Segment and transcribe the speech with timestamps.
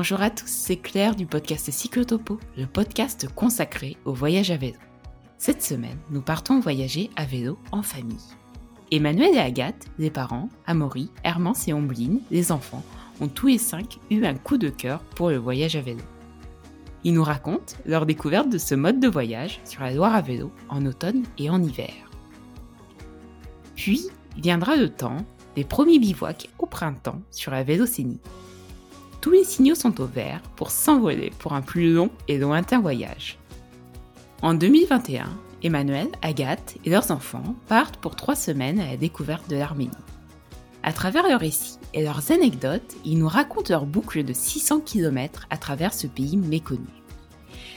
[0.00, 4.78] Bonjour à tous, c'est Claire du podcast Cyclotopo, le podcast consacré au voyage à vélo.
[5.38, 8.22] Cette semaine, nous partons voyager à vélo en famille.
[8.92, 12.84] Emmanuel et Agathe, les parents, Amaury, Hermance et Ombline, les enfants,
[13.20, 16.04] ont tous les cinq eu un coup de cœur pour le voyage à vélo.
[17.02, 20.52] Ils nous racontent leur découverte de ce mode de voyage sur la Loire à vélo
[20.68, 22.08] en automne et en hiver.
[23.74, 25.26] Puis viendra le temps
[25.56, 28.20] des premiers bivouacs au printemps sur la Vélocénie
[29.20, 33.38] tous les signaux sont au vert pour s'envoler pour un plus long et lointain voyage.
[34.42, 35.28] En 2021,
[35.62, 39.90] Emmanuel, Agathe et leurs enfants partent pour trois semaines à la découverte de l'Arménie.
[40.84, 45.46] À travers leurs récits et leurs anecdotes, ils nous racontent leur boucle de 600 km
[45.50, 46.86] à travers ce pays méconnu.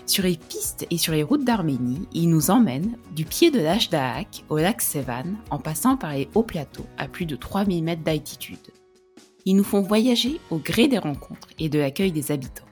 [0.05, 4.43] Sur les pistes et sur les routes d'Arménie, ils nous emmènent du pied de l'Ashdaak
[4.49, 8.71] au lac Sevan en passant par les hauts plateaux à plus de 3000 mètres d'altitude.
[9.45, 12.65] Ils nous font voyager au gré des rencontres et de l'accueil des habitants.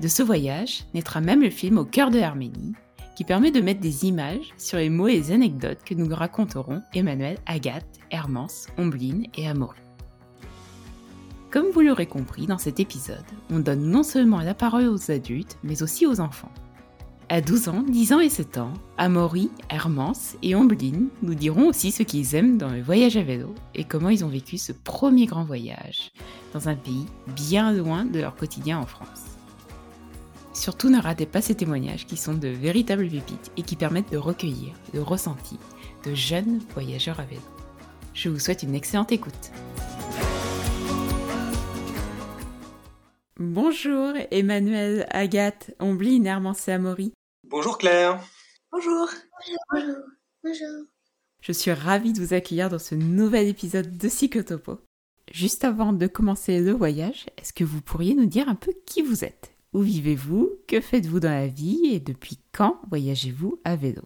[0.00, 2.74] De ce voyage naîtra même le film Au cœur de l'Arménie,
[3.16, 7.38] qui permet de mettre des images sur les mots et anecdotes que nous raconteront Emmanuel,
[7.46, 9.80] Agathe, Hermance, Ombline et Amaury.
[11.50, 15.56] Comme vous l'aurez compris dans cet épisode, on donne non seulement la parole aux adultes,
[15.64, 16.52] mais aussi aux enfants.
[17.28, 21.90] À 12 ans, 10 ans et 7 ans, Amaury, Hermance et Ombline nous diront aussi
[21.90, 25.26] ce qu'ils aiment dans le voyage à vélo et comment ils ont vécu ce premier
[25.26, 26.12] grand voyage
[26.54, 29.24] dans un pays bien loin de leur quotidien en France.
[30.52, 34.18] Surtout ne ratez pas ces témoignages qui sont de véritables pépites et qui permettent de
[34.18, 35.58] recueillir le ressenti
[36.04, 37.42] de jeunes voyageurs à vélo.
[38.14, 39.50] Je vous souhaite une excellente écoute.
[43.38, 47.12] Bonjour Emmanuel, Agathe, Ombline, Hermance et Amaury.
[47.48, 48.20] Bonjour Claire.
[48.72, 49.08] Bonjour.
[49.70, 49.96] Bonjour.
[50.42, 50.84] Bonjour.
[51.40, 54.80] Je suis ravie de vous accueillir dans ce nouvel épisode de Cyclotopo.
[55.30, 59.00] Juste avant de commencer le voyage, est-ce que vous pourriez nous dire un peu qui
[59.00, 59.52] vous êtes?
[59.72, 60.58] Où vivez-vous?
[60.66, 61.82] Que faites-vous dans la vie?
[61.92, 64.02] Et depuis quand voyagez-vous à vélo?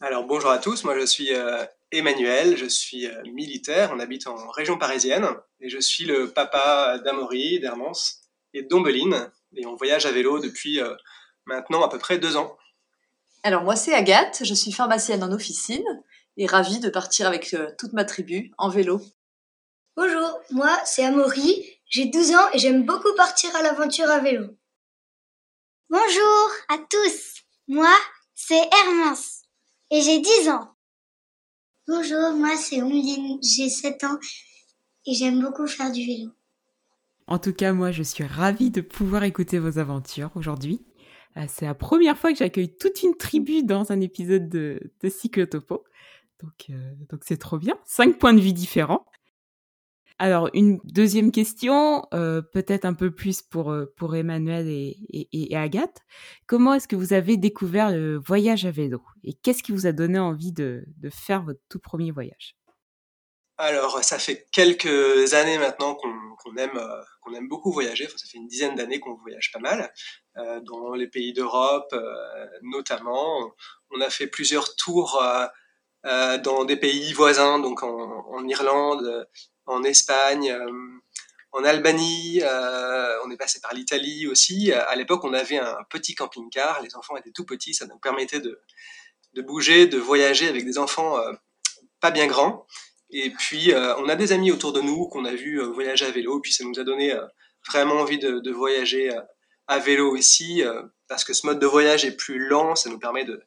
[0.00, 4.28] Alors bonjour à tous, moi je suis euh, Emmanuel, je suis euh, militaire, on habite
[4.28, 5.26] en région parisienne
[5.60, 8.20] et je suis le papa d'Amaury, d'Hermance
[8.54, 10.94] et d'Ombeline et on voyage à vélo depuis euh,
[11.50, 12.56] maintenant à peu près deux ans.
[13.42, 15.84] Alors moi c'est Agathe, je suis pharmacienne en officine
[16.36, 19.00] et ravie de partir avec euh, toute ma tribu en vélo.
[19.96, 24.46] Bonjour, moi c'est Amaury, j'ai 12 ans et j'aime beaucoup partir à l'aventure à vélo.
[25.90, 27.94] Bonjour à tous, moi
[28.34, 29.42] c'est Hermance
[29.90, 30.74] et j'ai 10 ans.
[31.88, 34.18] Bonjour, moi c'est Ombline, j'ai 7 ans
[35.06, 36.30] et j'aime beaucoup faire du vélo.
[37.26, 40.84] En tout cas, moi je suis ravie de pouvoir écouter vos aventures aujourd'hui.
[41.36, 45.08] Euh, c'est la première fois que j'accueille toute une tribu dans un épisode de, de
[45.08, 45.84] Cyclotopo.
[46.42, 47.74] Donc, euh, donc c'est trop bien.
[47.84, 49.04] Cinq points de vue différents.
[50.18, 56.02] Alors, une deuxième question, euh, peut-être un peu plus pour, pour Emmanuel et, Agathe.
[56.46, 59.00] Comment est-ce que vous avez découvert le voyage à vélo?
[59.24, 62.54] Et qu'est-ce qui vous a donné envie de, de faire votre tout premier voyage?
[63.60, 68.06] Alors, ça fait quelques années maintenant qu'on aime, euh, aime beaucoup voyager.
[68.06, 69.92] Enfin, ça fait une dizaine d'années qu'on voyage pas mal
[70.38, 73.52] euh, dans les pays d'Europe, euh, notamment.
[73.90, 75.22] On a fait plusieurs tours
[76.04, 79.28] dans des pays voisins, donc en, Irlande,
[79.66, 80.56] en Espagne,
[81.52, 82.40] en Albanie.
[83.24, 84.72] on est passé par l'Italie aussi.
[84.72, 86.80] À l'époque, on avait un petit camping-car.
[86.82, 91.18] Les enfants étaient tout petits, ça nous permettait de bouger, de voyager avec des enfants
[92.00, 92.66] pas bien grands.
[93.12, 96.06] Et puis, euh, on a des amis autour de nous qu'on a vu euh, voyager
[96.06, 97.26] à vélo, puis ça nous a donné euh,
[97.68, 99.10] vraiment envie de, voyager
[99.66, 100.62] à vélo aussi,
[101.08, 103.40] parce que ce mode de voyage est plus lent, ça nous permet de,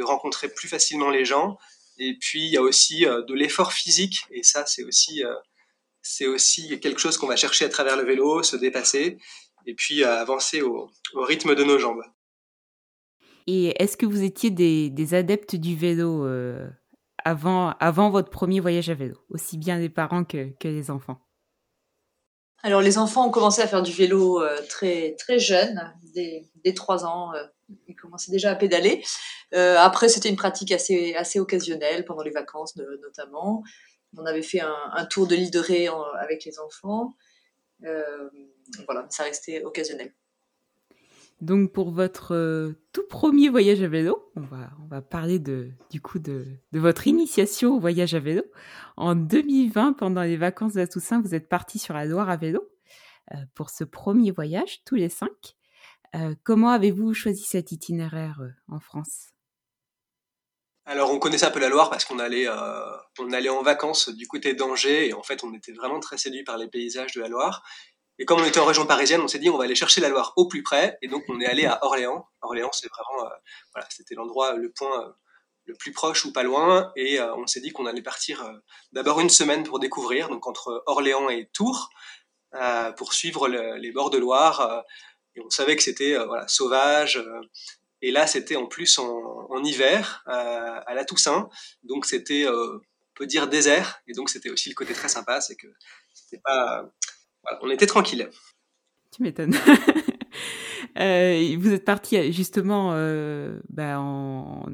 [0.00, 1.56] rencontrer plus facilement les gens.
[1.96, 5.22] Et puis, il y a aussi de l'effort physique, et ça, c'est aussi,
[6.02, 9.16] c'est aussi quelque chose qu'on va chercher à travers le vélo, se dépasser,
[9.64, 12.02] et puis avancer au, rythme de nos jambes.
[13.46, 16.26] Et est-ce que vous étiez des adeptes du vélo
[17.26, 21.18] avant, votre premier voyage à vélo, aussi bien les parents que, que les enfants
[22.62, 26.72] Alors les enfants ont commencé à faire du vélo euh, très très jeunes, dès, dès
[26.72, 27.42] 3 ans, euh,
[27.88, 29.02] ils commençaient déjà à pédaler.
[29.54, 33.64] Euh, après c'était une pratique assez, assez occasionnelle, pendant les vacances notamment.
[34.16, 35.88] On avait fait un tour de l'île de Ré
[36.20, 37.16] avec les enfants.
[37.80, 40.14] voilà, ça restait occasionnel.
[41.42, 45.70] Donc pour votre euh, tout premier voyage à vélo, on va, on va parler de,
[45.90, 48.42] du coup de, de, votre initiation au voyage à vélo.
[48.96, 52.36] En 2020, pendant les vacances de la Toussaint, vous êtes parti sur la Loire à
[52.36, 52.66] vélo
[53.32, 55.56] euh, pour ce premier voyage, tous les cinq.
[56.14, 59.28] Euh, comment avez-vous choisi cet itinéraire en France?
[60.86, 62.48] Alors on connaissait un peu la Loire parce qu'on allait,
[63.18, 66.44] on allait en vacances du côté d'Angers et en fait on était vraiment très séduit
[66.44, 67.64] par les paysages de la Loire.
[68.18, 70.08] Et comme on était en région parisienne, on s'est dit on va aller chercher la
[70.08, 70.98] Loire au plus près.
[71.02, 72.28] Et donc on est allé à Orléans.
[72.42, 73.28] Orléans, c'est vraiment,
[73.74, 75.14] voilà, c'était l'endroit, le point
[75.66, 76.92] le plus proche ou pas loin.
[76.96, 78.48] Et on s'est dit qu'on allait partir
[78.92, 81.90] d'abord une semaine pour découvrir, donc entre Orléans et Tours,
[82.96, 84.84] pour suivre les bords de Loire.
[85.34, 87.22] et on savait que c'était voilà, sauvage.
[88.00, 91.48] et là, c'était en plus en, en hiver, à la Toussaint.
[91.82, 92.46] Donc c'était
[93.16, 94.00] peut dire désert.
[94.06, 95.66] Et donc, c'était aussi le côté très sympa, c'est que
[96.14, 96.88] c'était pas.
[97.46, 98.28] Voilà, on était tranquille.
[99.14, 99.54] Tu m'étonnes.
[100.98, 104.66] euh, vous êtes parti justement euh, bah, en,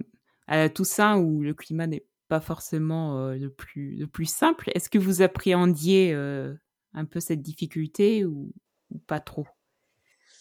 [0.47, 4.71] à la Toussaint où le climat n'est pas forcément euh, le, plus, le plus simple.
[4.75, 6.55] Est-ce que vous appréhendiez euh,
[6.95, 8.53] un peu cette difficulté ou,
[8.91, 9.47] ou pas trop?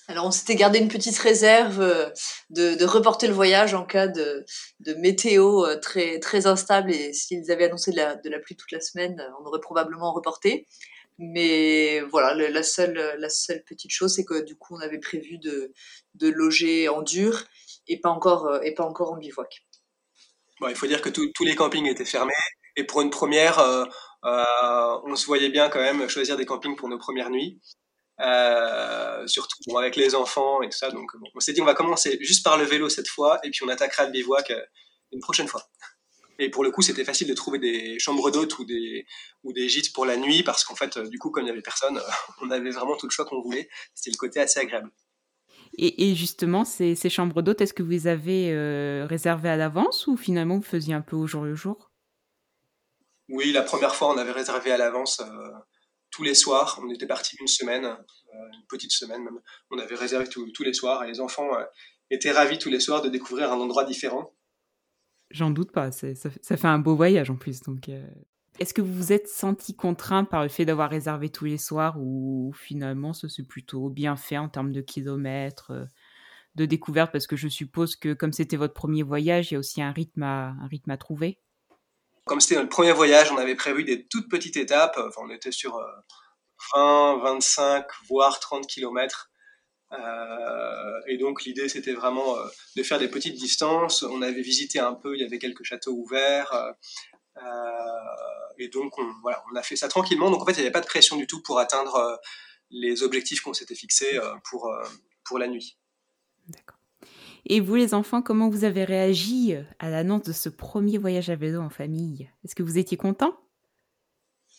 [0.07, 1.79] Alors on s'était gardé une petite réserve
[2.49, 4.45] de, de, reporter le voyage en cas de,
[4.81, 8.71] de météo très, très instable et s'ils avaient annoncé de la, de la, pluie toute
[8.71, 10.67] la semaine, on aurait probablement reporté.
[11.23, 15.37] Mais voilà, la, seule, la seule petite chose, c'est que du coup on avait prévu
[15.37, 15.71] de,
[16.15, 17.43] de loger en dur
[17.87, 19.63] et pas encore, euh, et pas encore en bivouac.
[20.59, 22.33] Bon, il faut dire que tous les campings étaient fermés
[22.75, 23.85] et pour une première, euh,
[24.25, 27.61] euh, on se voyait bien quand même choisir des campings pour nos premières nuits.
[29.27, 30.89] Surtout avec les enfants et tout ça.
[30.89, 33.63] Donc on s'est dit on va commencer juste par le vélo cette fois et puis
[33.63, 34.51] on attaquera le bivouac
[35.11, 35.61] une prochaine fois.
[36.41, 39.05] Et pour le coup, c'était facile de trouver des chambres d'hôtes ou des,
[39.43, 41.61] ou des gîtes pour la nuit parce qu'en fait, du coup, comme il n'y avait
[41.61, 41.99] personne,
[42.41, 43.69] on avait vraiment tout le choix qu'on voulait.
[43.93, 44.89] C'était le côté assez agréable.
[45.77, 49.55] Et, et justement, ces, ces chambres d'hôtes, est-ce que vous les avez euh, réservées à
[49.55, 51.91] l'avance ou finalement vous faisiez un peu au jour le jour?
[53.29, 55.21] Oui, la première fois, on avait réservé à l'avance.
[55.21, 55.51] Euh,
[56.11, 56.79] tous les soirs.
[56.83, 59.39] On était parti une semaine, euh, une petite semaine même.
[59.71, 61.63] On avait réservé tous les soirs et les enfants euh,
[62.09, 64.35] étaient ravis tous les soirs de découvrir un endroit différent.
[65.31, 67.61] J'en doute pas, ça, ça, fait un beau voyage en plus.
[67.61, 68.05] Donc, euh...
[68.59, 71.95] Est-ce que vous vous êtes senti contraint par le fait d'avoir réservé tous les soirs
[71.97, 75.87] ou finalement ça s'est plutôt bien fait en termes de kilomètres,
[76.55, 79.59] de découverte Parce que je suppose que comme c'était votre premier voyage, il y a
[79.59, 81.39] aussi un rythme à, un rythme à trouver.
[82.25, 84.95] Comme c'était notre premier voyage, on avait prévu des toutes petites étapes.
[84.97, 85.79] Enfin, on était sur
[86.75, 89.30] 20, 25, voire 30 kilomètres.
[89.93, 92.45] Euh, et donc l'idée c'était vraiment euh,
[92.75, 94.03] de faire des petites distances.
[94.03, 96.53] On avait visité un peu, il y avait quelques châteaux ouverts.
[97.37, 97.41] Euh,
[98.57, 100.31] et donc on, voilà, on a fait ça tranquillement.
[100.31, 102.19] Donc en fait il n'y avait pas de pression du tout pour atteindre
[102.69, 104.73] les objectifs qu'on s'était fixés pour,
[105.25, 105.77] pour la nuit.
[106.47, 106.77] D'accord.
[107.45, 111.35] Et vous, les enfants, comment vous avez réagi à l'annonce de ce premier voyage à
[111.35, 112.29] vélo en famille?
[112.45, 113.35] Est-ce que vous étiez contents?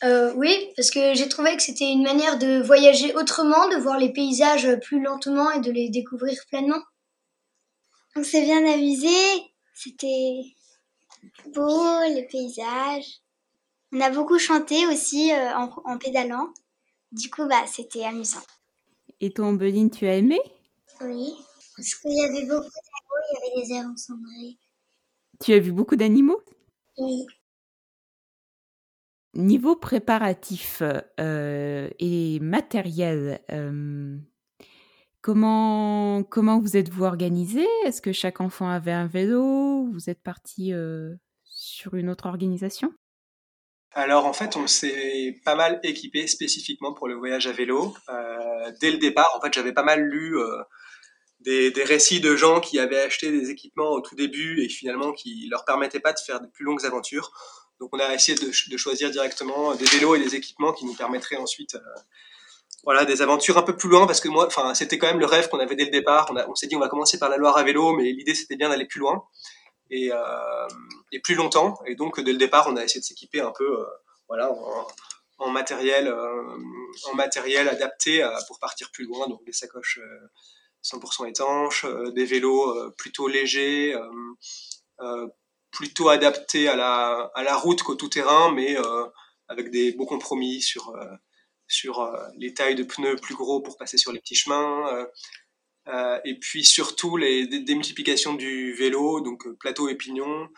[0.04, 3.98] Euh, Oui, parce que j'ai trouvé que c'était une manière de voyager autrement, de voir
[3.98, 6.82] les paysages plus lentement et de les découvrir pleinement.
[8.14, 9.08] On s'est bien amusé,
[9.74, 10.42] c'était
[11.54, 13.20] beau, les paysages.
[13.92, 16.48] On a beaucoup chanté aussi euh, en, en, pédalant.
[17.10, 18.42] Du coup, bah, c'était amusant.
[19.20, 20.40] Et toi, Ambeline, tu as aimé?
[21.00, 21.34] Oui.
[21.76, 24.58] Parce qu'il y avait beaucoup d'animaux, il y avait des encendrés.
[25.40, 26.40] Tu as vu beaucoup d'animaux?
[26.98, 27.26] Oui.
[29.34, 30.82] Niveau préparatif
[31.18, 34.18] euh, et matériel, euh,
[35.22, 37.66] comment, comment vous êtes-vous organisé?
[37.86, 39.88] Est-ce que chaque enfant avait un vélo?
[39.90, 41.14] Vous êtes parti euh,
[41.44, 42.92] sur une autre organisation?
[43.92, 47.94] Alors en fait, on s'est pas mal équipé spécifiquement pour le voyage à vélo.
[48.82, 50.36] dès le départ, en fait, j'avais pas mal lu
[51.40, 55.12] des, des, récits de gens qui avaient acheté des équipements au tout début et finalement
[55.12, 57.32] qui leur permettaient pas de faire de plus longues aventures.
[57.82, 61.36] Donc on a essayé de, choisir directement des vélos et des équipements qui nous permettraient
[61.36, 61.80] ensuite euh,
[62.84, 64.28] voilà des aventures un peu plus loin parce que
[64.74, 66.32] c'était quand même le rêve qu'on avait dès le départ.
[66.46, 68.68] On, s'est dit on va commencer par la Loire à vélo mais l'idée c'était bien
[68.68, 69.24] d'aller plus loin
[69.90, 70.68] et, euh,
[71.24, 73.84] plus longtemps et donc dès le départ on a essayé de s'équiper un peu euh,
[74.28, 74.48] voilà
[75.38, 76.06] en, matériel
[77.68, 79.98] adapté pour partir plus loin donc des sacoches
[80.84, 81.84] 100% étanches,
[82.14, 83.96] des vélos plutôt légers,
[85.72, 88.76] plutôt adaptés à la, à la route qu'au tout-terrain, mais
[89.48, 90.94] avec des beaux compromis sur,
[91.66, 95.06] sur les tailles de pneus plus gros pour passer sur les petits chemins.
[95.88, 100.48] Euh, et puis surtout les démultiplications du vélo, donc plateau et pignon,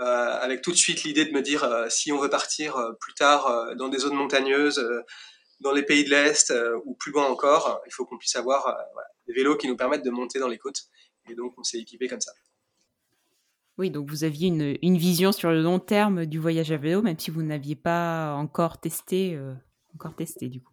[0.00, 0.04] euh,
[0.40, 3.74] avec tout de suite l'idée de me dire euh, si on veut partir plus tard
[3.76, 4.86] dans des zones montagneuses,
[5.60, 6.52] dans les pays de l'Est
[6.84, 8.62] ou plus loin encore, il faut qu'on puisse avoir
[8.92, 10.82] voilà, des vélos qui nous permettent de monter dans les côtes.
[11.30, 12.32] Et donc, on s'est équipé comme ça.
[13.76, 17.02] Oui, donc vous aviez une, une, vision sur le long terme du voyage à vélo,
[17.02, 19.52] même si vous n'aviez pas encore testé, euh,
[19.94, 20.72] encore testé du coup.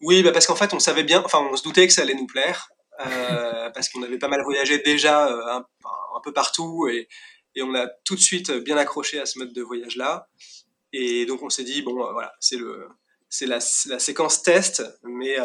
[0.00, 2.14] Oui, bah parce qu'en fait, on savait bien, enfin, on se doutait que ça allait
[2.14, 2.70] nous plaire,
[3.00, 5.66] euh, parce qu'on avait pas mal voyagé déjà euh, un,
[6.16, 7.06] un, peu partout, et,
[7.54, 10.28] et, on a tout de suite bien accroché à ce mode de voyage-là.
[10.94, 12.88] Et donc, on s'est dit, bon, voilà, c'est le,
[13.28, 13.58] c'est la,
[13.88, 15.36] la, séquence test, mais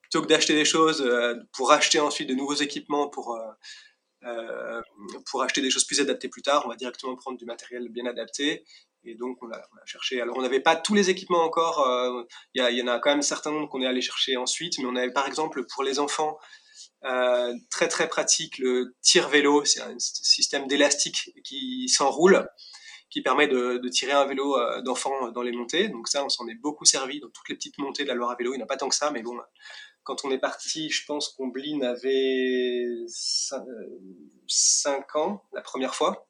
[0.00, 1.06] plutôt que d'acheter des choses
[1.52, 3.38] pour acheter ensuite de nouveaux équipements pour
[4.24, 4.80] euh,
[5.30, 8.06] pour acheter des choses plus adaptées plus tard, on va directement prendre du matériel bien
[8.06, 8.64] adapté.
[9.04, 10.20] Et donc, on a, cherché.
[10.20, 11.86] Alors, on n'avait pas tous les équipements encore.
[11.86, 12.22] Euh,
[12.54, 14.78] il y, en a quand même certains qu'on est allé chercher ensuite.
[14.78, 16.38] Mais on avait, par exemple, pour les enfants,
[17.04, 19.64] euh, très très pratique le tir vélo.
[19.64, 22.48] C'est un système d'élastique qui s'enroule,
[23.10, 25.88] qui permet de, de, tirer un vélo d'enfant dans les montées.
[25.88, 28.32] Donc ça, on s'en est beaucoup servi dans toutes les petites montées de la Loire
[28.32, 28.54] à vélo.
[28.54, 29.38] Il n'y en a pas tant que ça, mais bon,
[30.06, 36.28] quand on est parti, je pense qu'Ombline avait 5 ans la première fois.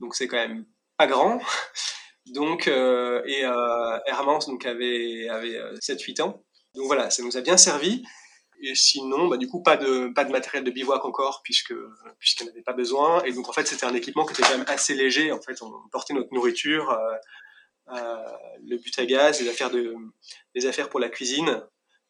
[0.00, 1.40] Donc c'est quand même pas grand.
[2.26, 6.44] Donc, euh, et euh, Hermance donc, avait, avait 7-8 euh, ans.
[6.74, 8.04] Donc voilà, ça nous a bien servi.
[8.60, 11.74] Et sinon, bah, du coup, pas de, pas de matériel de bivouac encore, puisque,
[12.18, 13.22] puisqu'on n'avait pas besoin.
[13.24, 15.32] Et donc, en fait, c'était un équipement qui était quand même assez léger.
[15.32, 17.14] En fait, on portait notre nourriture, euh,
[17.92, 18.16] euh,
[18.66, 19.94] le but à gaz, les affaires, de,
[20.54, 21.62] les affaires pour la cuisine,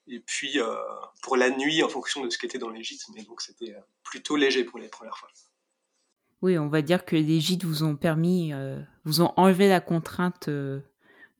[0.08, 0.74] et puis euh,
[1.22, 3.02] pour la nuit en fonction de ce qui était dans les gîtes.
[3.14, 5.28] Mais donc c'était euh, plutôt léger pour les premières fois.
[6.42, 9.80] Oui, on va dire que les gîtes vous ont permis, euh, vous ont enlevé la
[9.80, 10.80] contrainte euh,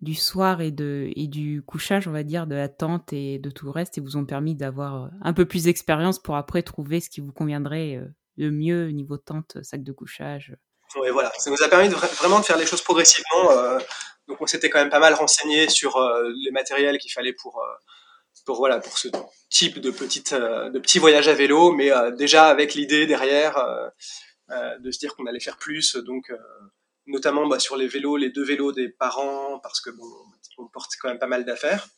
[0.01, 3.51] du soir et, de, et du couchage, on va dire, de la tente et de
[3.51, 7.01] tout le reste, et vous ont permis d'avoir un peu plus d'expérience pour après trouver
[7.01, 8.03] ce qui vous conviendrait
[8.37, 10.57] le mieux niveau tente, sac de couchage.
[10.97, 13.51] Oui, voilà, ça nous a permis de, vraiment de faire les choses progressivement.
[14.29, 15.99] donc on s'était quand même pas mal renseigné sur
[16.45, 17.63] les matériels qu'il fallait pour
[18.45, 19.09] pour voilà pour ce
[19.49, 23.57] type de petite euh, de petits voyages à vélo, mais euh, déjà avec l'idée derrière
[23.59, 26.33] euh, de se dire qu'on allait faire plus, donc
[27.07, 30.05] notamment bah, sur les vélos, les deux vélos des parents, parce que bon,
[30.59, 31.89] on porte quand même pas mal d'affaires,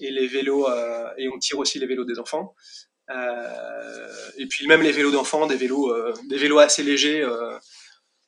[0.00, 0.68] et les vélos
[1.16, 2.54] et on tire aussi les vélos des enfants.
[3.08, 5.90] et puis même les vélos d'enfants, des vélos,
[6.24, 7.26] des vélos assez légers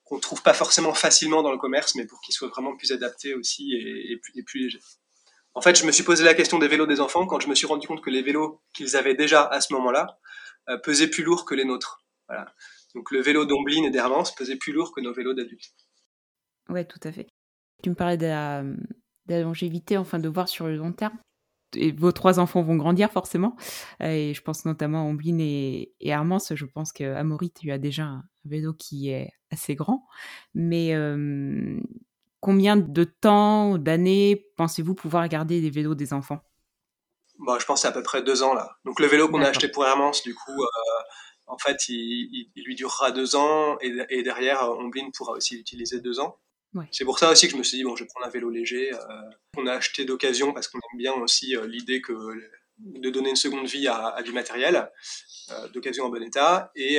[0.05, 3.35] qu'on trouve pas forcément facilement dans le commerce, mais pour qu'ils soient vraiment plus adaptés
[3.35, 4.81] aussi et, plus, et plus légers.
[5.55, 7.55] En fait, je me suis posé la question des vélos des enfants quand je me
[7.55, 10.19] suis rendu compte que les vélos qu'ils avaient déjà à ce moment-là
[10.69, 12.05] euh, pesaient plus lourd que les nôtres.
[12.29, 12.55] Voilà.
[12.95, 15.75] Donc le vélo d'Omblin et d'Hermance pesait plus lourd que nos vélos d'adultes.
[16.69, 17.27] Ouais, tout à fait.
[17.83, 18.63] Tu me parlais de la,
[19.29, 21.19] longévité, enfin de voir sur le long terme.
[21.97, 23.57] Vos trois enfants vont grandir forcément.
[24.01, 26.53] Et je pense notamment à Omblin et, et Hermance.
[26.55, 30.07] Je pense qu'Amorit, tu as déjà un vélo qui est assez grand.
[30.55, 31.81] Mais euh,
[32.41, 36.41] Combien de temps, d'années pensez-vous pouvoir garder les vélos des enfants?
[37.39, 38.77] Bah, Je pense à, peu près deux ans là.
[38.85, 41.03] Donc le vélo qu'on a acheté pour Hermance, du coup, euh,
[41.47, 46.39] en fait, il, lui durera deux ans et, derrière, Omblin pourra aussi l'utiliser deux ans.
[46.93, 48.49] C'est pour ça aussi que je me suis dit, bon, je vais prendre un vélo
[48.49, 48.95] léger.
[48.95, 48.99] Euh,
[49.57, 52.13] on a acheté d'occasion parce qu'on aime bien aussi euh, l'idée que
[52.79, 54.91] de donner une seconde vie à, du matériel
[55.75, 56.71] d'occasion en bon état.
[56.77, 56.99] Et,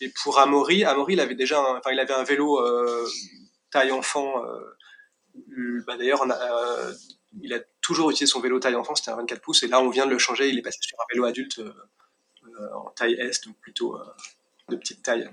[0.00, 2.58] et pour Amaury, Amaury, il avait déjà, enfin, il avait un vélo
[3.74, 4.44] taille enfant.
[4.46, 6.92] Euh, bah, D'ailleurs, euh,
[7.42, 9.90] il a toujours utilisé son vélo taille enfant, c'était un 24 pouces, et là on
[9.90, 13.40] vient de le changer, il est passé sur un vélo adulte euh, en taille S,
[13.40, 13.98] donc plutôt
[14.68, 15.28] de petite taille.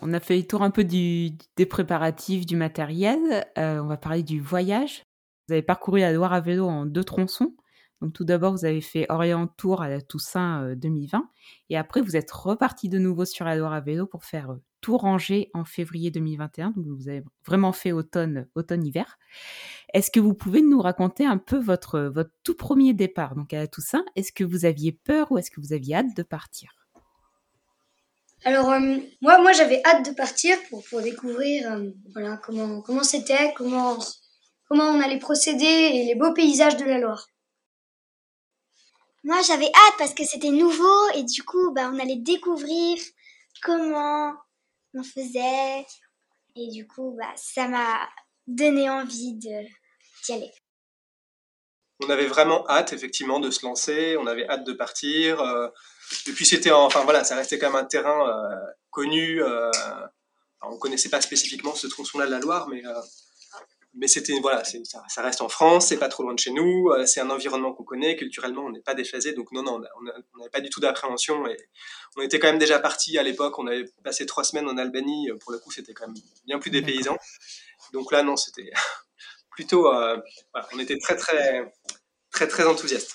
[0.00, 1.36] On a fait le tour un peu des
[1.68, 3.46] préparatifs, du matériel.
[3.56, 5.04] on va parler du voyage.
[5.46, 7.54] Vous avez parcouru la Loire à vélo en deux tronçons.
[8.00, 11.30] Donc tout d'abord, vous avez fait Orient-Tour à la Toussaint 2020.
[11.68, 14.96] Et après, vous êtes reparti de nouveau sur la Loire à vélo pour faire tout
[14.96, 16.72] rangé en février 2021.
[16.76, 19.18] Donc vous avez vraiment fait automne, automne-hiver.
[19.92, 23.58] Est-ce que vous pouvez nous raconter un peu votre, votre tout premier départ donc à
[23.58, 24.04] la Toussaint?
[24.16, 26.80] Est-ce que vous aviez peur ou est-ce que vous aviez hâte de partir?
[28.44, 33.02] Alors euh, moi, moi j'avais hâte de partir pour, pour découvrir euh, voilà, comment comment
[33.02, 33.98] c'était, comment,
[34.66, 37.26] comment on allait procéder et les beaux paysages de la Loire.
[39.24, 42.98] Moi j'avais hâte parce que c'était nouveau et du coup bah, on allait découvrir
[43.62, 44.32] comment
[44.94, 45.86] on faisait.
[46.56, 48.08] Et du coup, bah, ça m'a
[48.46, 50.52] donné envie d'y aller.
[52.02, 54.16] On avait vraiment hâte, effectivement, de se lancer.
[54.18, 55.40] On avait hâte de partir.
[55.40, 55.68] Euh,
[56.26, 58.56] et puis, c'était, enfin voilà, ça restait quand même un terrain euh,
[58.90, 59.42] connu.
[59.42, 59.70] Euh,
[60.62, 62.82] on connaissait pas spécifiquement ce tronçon-là de la Loire, mais
[63.94, 66.90] mais c'était voilà, ça, ça, reste en France, c'est pas trop loin de chez nous,
[66.90, 70.38] euh, c'est un environnement qu'on connaît, culturellement on n'est pas déphasé, donc non non, on
[70.38, 71.56] n'avait pas du tout d'appréhension et
[72.16, 75.30] on était quand même déjà parti à l'époque, on avait passé trois semaines en Albanie,
[75.30, 76.16] euh, pour le coup c'était quand même
[76.46, 77.16] bien plus dépaysant,
[77.92, 78.70] donc là non c'était
[79.50, 80.16] plutôt, euh,
[80.52, 81.72] voilà, on était très très
[82.30, 83.14] très très enthousiaste.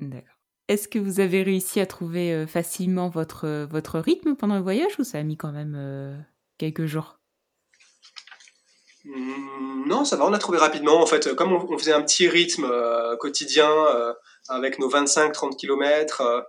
[0.00, 0.34] D'accord.
[0.68, 5.04] Est-ce que vous avez réussi à trouver facilement votre votre rythme pendant le voyage ou
[5.04, 6.22] ça a mis quand même
[6.58, 7.17] quelques jours?
[9.86, 11.00] Non, ça va, on a trouvé rapidement.
[11.00, 14.12] En fait, comme on, faisait un petit rythme euh, quotidien euh,
[14.48, 16.40] avec nos 25-30 km, euh,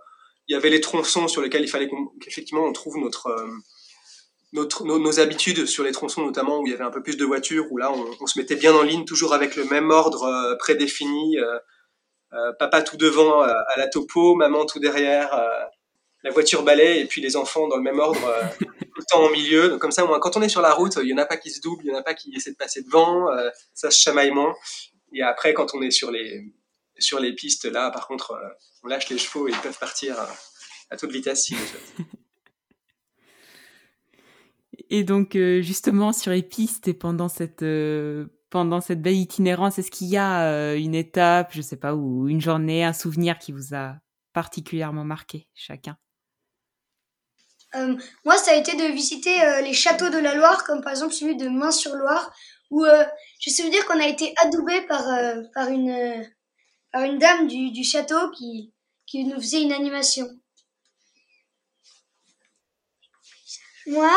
[0.48, 1.88] il y avait les tronçons sur lesquels il fallait
[2.20, 3.32] qu'effectivement on trouve notre,
[4.52, 7.24] notre, nos, habitudes sur les tronçons notamment où il y avait un peu plus de
[7.24, 11.36] voitures, où là on, se mettait bien en ligne, toujours avec le même ordre prédéfini.
[12.58, 15.30] papa tout devant à la topo, maman tout derrière,
[16.22, 18.20] la voiture balai et puis les enfants dans le même ordre,
[18.58, 19.68] tout le temps en milieu.
[19.68, 21.50] Donc comme ça, quand on est sur la route, il y en a pas qui
[21.50, 23.28] se doublent, il y en a pas qui essaient de passer devant,
[23.74, 24.54] ça se chamaille moins.
[25.12, 26.44] Et après, quand on est sur les
[26.98, 28.38] sur les pistes, là, par contre,
[28.82, 30.16] on lâche les chevaux et ils peuvent partir
[30.90, 31.82] à toute vitesse souhaitent.
[34.88, 39.78] Et donc, euh, justement, sur les pistes et pendant cette, euh, pendant cette belle itinérance,
[39.78, 43.38] est-ce qu'il y a euh, une étape, je sais pas, ou une journée, un souvenir
[43.38, 43.96] qui vous a
[44.32, 45.96] particulièrement marqué, chacun?
[48.24, 51.36] Moi, ça a été de visiter les châteaux de la Loire, comme par exemple celui
[51.36, 52.32] de Main-sur-Loire,
[52.70, 52.84] où
[53.40, 55.04] je sais dire qu'on a été adoubé par,
[55.54, 56.26] par, une,
[56.92, 58.72] par une dame du, du château qui,
[59.06, 60.28] qui nous faisait une animation.
[63.86, 64.10] Moi,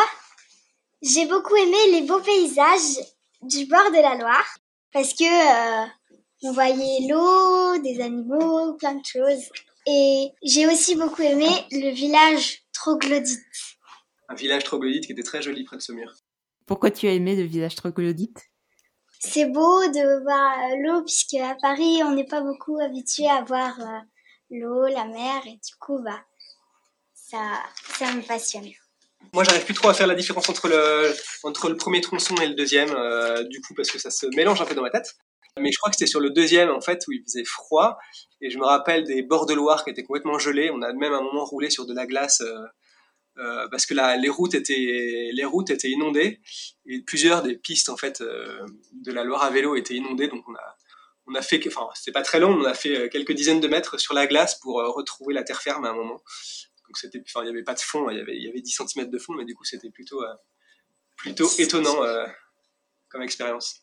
[1.01, 2.99] j'ai beaucoup aimé les beaux paysages
[3.41, 4.57] du bord de la Loire
[4.91, 5.87] parce que euh,
[6.43, 9.49] on voyait l'eau, des animaux, plein de choses.
[9.87, 13.39] Et j'ai aussi beaucoup aimé le village troglodyte.
[14.27, 16.13] Un village troglodyte qui était très joli près de Saumur.
[16.65, 18.41] Pourquoi tu as aimé le village troglodyte?
[19.19, 23.41] C'est beau de voir euh, l'eau puisque à Paris on n'est pas beaucoup habitué à
[23.43, 23.99] voir euh,
[24.49, 26.21] l'eau, la mer et du coup bah
[27.13, 27.39] ça
[27.97, 28.69] ça me passionne.
[29.31, 32.47] Moi, j'arrive plus trop à faire la différence entre le, entre le premier tronçon et
[32.47, 35.15] le deuxième, euh, du coup, parce que ça se mélange un peu dans ma tête.
[35.59, 37.97] Mais je crois que c'était sur le deuxième, en fait, où il faisait froid.
[38.41, 40.71] Et je me rappelle des bords de Loire qui étaient complètement gelés.
[40.71, 42.65] On a même un moment roulé sur de la glace euh,
[43.37, 46.41] euh, parce que là, les routes étaient, les routes étaient inondées
[46.85, 50.27] et plusieurs des pistes, en fait, de la Loire à vélo étaient inondées.
[50.27, 50.75] Donc on a,
[51.27, 53.99] on a fait, enfin, c'était pas très long, on a fait quelques dizaines de mètres
[53.99, 56.21] sur la glace pour retrouver la terre ferme à un moment
[56.97, 58.81] c'était, enfin, il n'y avait pas de fond, il y avait, il y avait 10
[58.87, 60.33] cm de fond, mais du coup, c'était plutôt, euh,
[61.15, 62.25] plutôt étonnant euh,
[63.09, 63.82] comme expérience.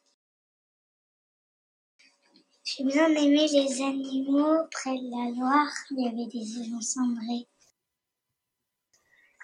[2.76, 5.72] J'ai bien aimé les animaux près de la Loire.
[5.90, 7.48] Il y avait des hérons cendrés.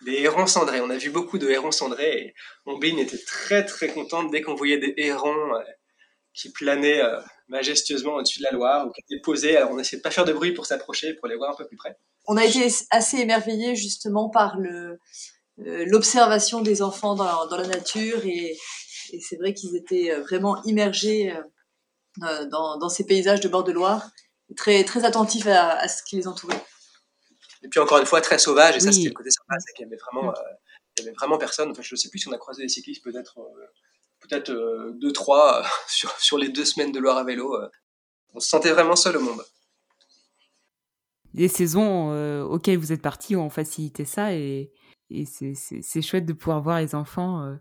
[0.04, 0.80] Des hérons cendrés.
[0.80, 2.34] On a vu beaucoup de hérons cendrés et
[2.66, 5.62] Ombine était très très contente dès qu'on voyait des hérons euh,
[6.34, 7.02] qui planaient
[7.48, 9.56] majestueusement au-dessus de la Loire ou qui étaient posés.
[9.56, 11.66] Alors on essayait de pas faire de bruit pour s'approcher, pour les voir un peu
[11.66, 14.98] plus près on a été assez émerveillés justement par le
[15.60, 18.58] euh, l'observation des enfants dans, dans, la nature et,
[19.12, 21.40] et c'est vrai qu'ils étaient euh, vraiment immergés euh,
[22.18, 24.10] dans, dans, ces paysages de bord de Loire,
[24.56, 26.62] très très attentifs à, à, ce qui les entourait.
[27.62, 29.84] Et puis encore une fois très sauvage et ça c'était le côté sympa, c'est qu'il
[29.84, 30.32] y avait vraiment
[30.98, 31.70] il y avait vraiment personne.
[31.70, 33.38] Enfin, je ne sais plus si on a croisé des cyclistes, peut-être
[34.20, 34.52] peut-être
[35.00, 37.58] deux trois sur sur les deux semaines de Loire à vélo.
[38.34, 39.42] on se sentait vraiment seul au monde
[41.36, 44.72] les saisons euh, auxquelles vous êtes partis ont facilité ça et,
[45.08, 47.54] c'est chouette de pouvoir voir les enfants euh,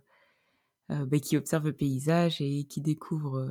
[0.90, 3.48] euh, bah, qui observent le paysage et qui découvrent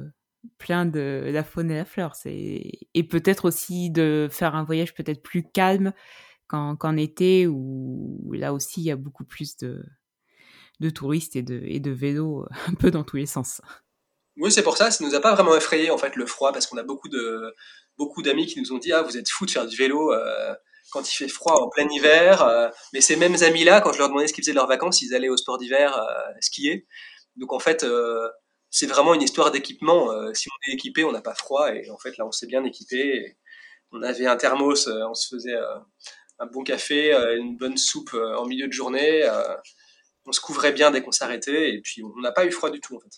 [0.59, 2.14] plein de la faune et la flore.
[2.24, 5.92] Et peut-être aussi de faire un voyage peut-être plus calme
[6.48, 9.83] qu'en été où là aussi il y a beaucoup plus de,
[10.80, 13.61] de touristes et de, et de vélos un peu dans tous les sens.
[14.37, 16.66] Oui, c'est pour ça, ça nous a pas vraiment effrayé en fait le froid parce
[16.66, 17.54] qu'on a beaucoup de
[17.96, 20.54] beaucoup d'amis qui nous ont dit ah vous êtes fous de faire du vélo euh,
[20.90, 22.42] quand il fait froid en plein hiver.
[22.42, 25.02] Euh, mais ces mêmes amis-là, quand je leur demandais ce qu'ils faisaient de leurs vacances,
[25.02, 26.87] ils allaient au sport d'hiver euh, skier.
[27.37, 27.85] Donc en fait,
[28.74, 30.10] c'est vraiment une histoire d'équipement.
[30.34, 32.64] si on est équipé, on n'a pas froid et en fait là on s'est bien
[32.64, 33.37] équipé.
[33.92, 35.56] on avait un thermos, on se faisait
[36.40, 39.22] un bon café, une bonne soupe en milieu de journée.
[40.26, 42.80] on se couvrait bien dès qu'on s'arrêtait et puis on n'a pas eu froid du
[42.80, 43.12] tout en fait.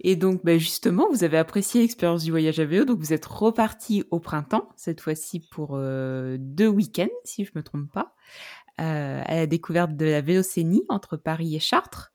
[0.00, 3.26] Et donc, bah, justement, vous avez apprécié l'expérience du voyage à vélo, donc vous êtes
[3.26, 8.14] reparti au printemps, cette fois-ci pour euh, deux week-ends, si je me trompe pas,
[8.80, 12.12] euh, à la découverte de la Vélocénie entre Paris et Chartres.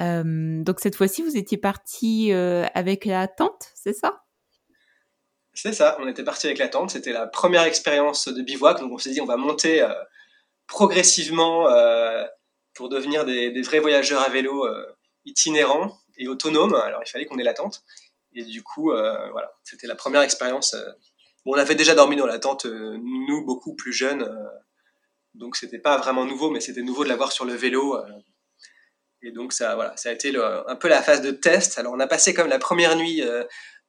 [0.00, 4.24] Euh, donc cette fois-ci, vous étiez parti avec la tente, c'est ça?
[5.54, 8.92] C'est ça, on était parti avec la tente, c'était la première expérience de bivouac, donc
[8.92, 9.84] on s'est dit on va monter
[10.68, 11.66] progressivement
[12.74, 14.68] pour devenir des, vrais voyageurs à vélo
[15.24, 16.74] itinérants et autonome.
[16.74, 17.82] Alors il fallait qu'on ait la tente.
[18.34, 20.74] Et du coup, euh, voilà, c'était la première expérience.
[20.74, 20.90] Euh.
[21.46, 24.28] on avait déjà dormi dans la tente, euh, nous, beaucoup plus jeunes.
[25.34, 27.96] donc c'était pas vraiment nouveau, mais c'était nouveau de l'avoir sur le vélo.
[29.22, 31.78] Et donc ça, voilà, ça a été un peu la phase de test.
[31.78, 33.22] Alors on a passé comme la première nuit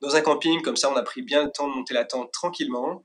[0.01, 2.31] dans un camping, comme ça on a pris bien le temps de monter la tente
[2.31, 3.03] tranquillement.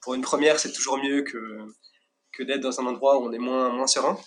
[0.00, 1.58] pour une première, c'est toujours mieux que,
[2.32, 4.18] que d'être dans un endroit où on est moins, moins serein.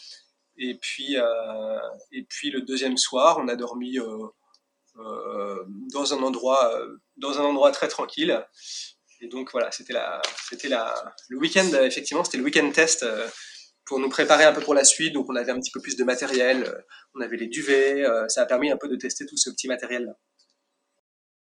[0.60, 1.80] Et puis, euh,
[2.12, 4.28] et puis le deuxième soir, on a dormi euh,
[4.98, 5.63] euh,
[5.94, 6.78] dans un endroit,
[7.15, 8.46] dans un endroit très tranquille.
[9.22, 9.94] Et donc voilà, c'était
[11.30, 13.06] le week-end effectivement, c'était le week-end test
[13.89, 15.13] pour nous préparer un peu pour la suite.
[15.13, 16.71] Donc on avait un petit peu plus de matériel,
[17.15, 20.13] on avait les duvets, ça a permis un peu de tester tout ce petit matériel-là.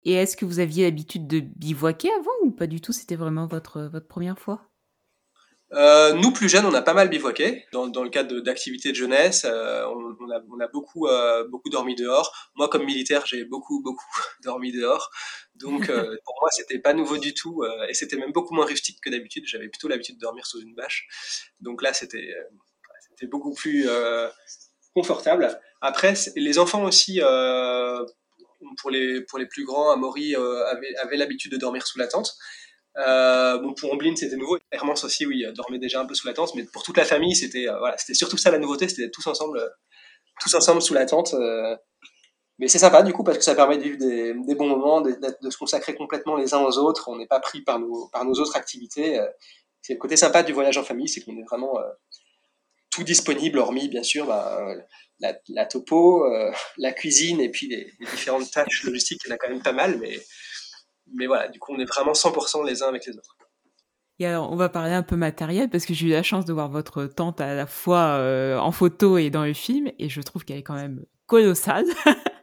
[0.05, 2.93] Et est-ce que vous aviez l'habitude de bivouaquer avant ou pas du tout?
[2.93, 4.71] C'était vraiment votre, votre première fois?
[5.73, 7.67] Euh, nous, plus jeunes, on a pas mal bivouaqué.
[7.73, 11.47] Dans, dans le cadre d'activités de, jeunesse, euh, on, on, a, on, a, beaucoup, euh,
[11.49, 12.35] beaucoup dormi dehors.
[12.57, 14.07] Moi, comme militaire, j'ai beaucoup, beaucoup
[14.43, 15.11] dormi dehors.
[15.57, 17.63] Donc, euh, pour moi, c'était pas nouveau du tout.
[17.63, 19.45] Euh, et c'était même beaucoup moins rustique que d'habitude.
[19.47, 21.07] J'avais plutôt l'habitude de dormir sous une bâche.
[21.61, 22.35] Donc là, c'était
[23.11, 23.89] c'était beaucoup plus
[24.95, 25.61] confortable.
[25.81, 27.21] Après, les enfants aussi,
[28.79, 32.37] pour, les, pour les plus grands, Amaury avait, avait l'habitude de dormir sous la tente.
[32.99, 34.59] Euh, bon, pour Omblin, c'était nouveau.
[34.73, 37.37] Hermance aussi, oui, dormait déjà un peu sous la tente, mais pour toute la famille,
[37.37, 39.69] c'était euh, voilà, c'était surtout ça la nouveauté, c'était tous ensemble, euh,
[40.41, 41.35] tous ensemble sous la tente.
[41.35, 41.77] Euh.
[42.59, 45.17] mais c'est sympa du coup parce que ça permet de vivre des, bons moments, de,
[45.51, 47.09] se consacrer complètement les uns aux autres.
[47.09, 49.21] On n'est pas pris par nos par nos autres activités.
[49.83, 51.79] c'est le côté sympa du voyage en famille, c'est qu'on est vraiment
[52.91, 54.61] tout disponible, hormis bien sûr bah,
[55.21, 56.27] la, topo,
[56.79, 59.21] la cuisine et puis les, les différentes tâches logistiques.
[59.25, 60.19] Il y en a quand même pas mal, mais
[61.15, 63.37] mais voilà, du coup, on est vraiment 100% les uns avec les autres.
[64.21, 66.53] Et alors, on va parler un peu matériel parce que j'ai eu la chance de
[66.53, 70.21] voir votre tente à la fois euh, en photo et dans le film, et je
[70.21, 71.85] trouve qu'elle est quand même colossale.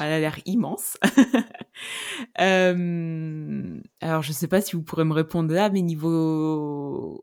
[0.00, 0.96] Elle a l'air immense.
[2.40, 7.22] euh, alors, je ne sais pas si vous pourrez me répondre là, mais niveau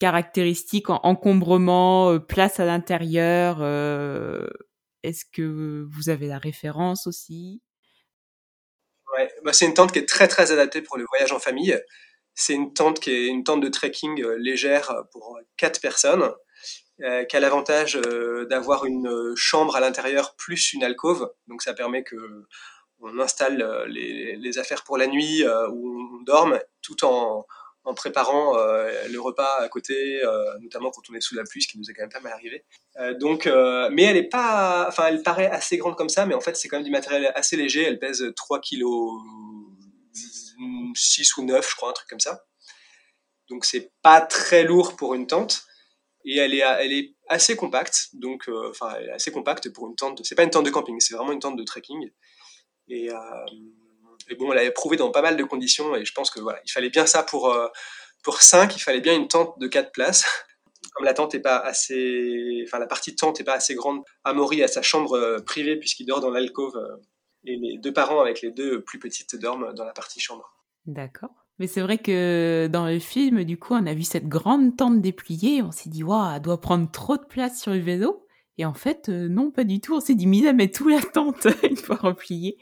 [0.00, 4.48] caractéristiques, encombrement, euh, place à l'intérieur, euh,
[5.02, 7.62] est-ce que vous avez la référence aussi?
[9.44, 11.78] Bah c'est une tente qui est très très adaptée pour le voyage en famille.
[12.34, 16.32] C'est une tente qui est une tente de trekking euh, légère pour quatre personnes,
[17.02, 21.32] euh, qui a l'avantage euh, d'avoir une chambre à l'intérieur plus une alcôve.
[21.46, 22.44] Donc ça permet que
[22.98, 25.42] on installe euh, les, les affaires pour la nuit
[25.72, 27.46] où on dorme, tout en,
[27.84, 31.62] en préparant euh, le repas à côté, euh, notamment quand on est sous la pluie,
[31.62, 32.64] ce qui nous est quand même pas mal arrivé.
[32.98, 36.40] Euh, donc, mais elle est pas, enfin, elle paraît assez grande comme ça, mais en
[36.40, 37.82] fait, c'est quand même du matériel assez léger.
[37.82, 38.84] Elle pèse 3 kg
[40.94, 42.44] 6 ou 9, je crois, un truc comme ça.
[43.48, 45.64] Donc, c'est pas très lourd pour une tente.
[46.26, 49.96] Et elle est, elle est assez compacte, donc, enfin, elle est assez compacte pour une
[49.96, 50.20] tente.
[50.24, 52.10] C'est pas une tente de camping, c'est vraiment une tente de trekking.
[52.88, 53.08] Et,
[54.30, 56.60] et bon, on l'avait prouvé dans pas mal de conditions et je pense que voilà,
[56.64, 57.68] il fallait bien ça pour euh,
[58.22, 60.24] pour 5, il fallait bien une tente de 4 places.
[60.94, 64.62] Comme la tente est pas assez, enfin la partie tente est pas assez grande, Amaury
[64.62, 66.96] a sa chambre euh, privée puisqu'il dort dans l'alcôve euh,
[67.44, 70.56] et les deux parents avec les deux plus petites dorment dans la partie chambre.
[70.86, 71.30] D'accord.
[71.58, 75.00] Mais c'est vrai que dans le film, du coup, on a vu cette grande tente
[75.02, 75.62] dépliée.
[75.62, 78.26] On s'est dit, waouh, elle doit prendre trop de place sur le vélo.
[78.58, 79.94] Et en fait, non, pas du tout.
[79.94, 82.58] On s'est dit, à mettre tout la tente une fois repliée.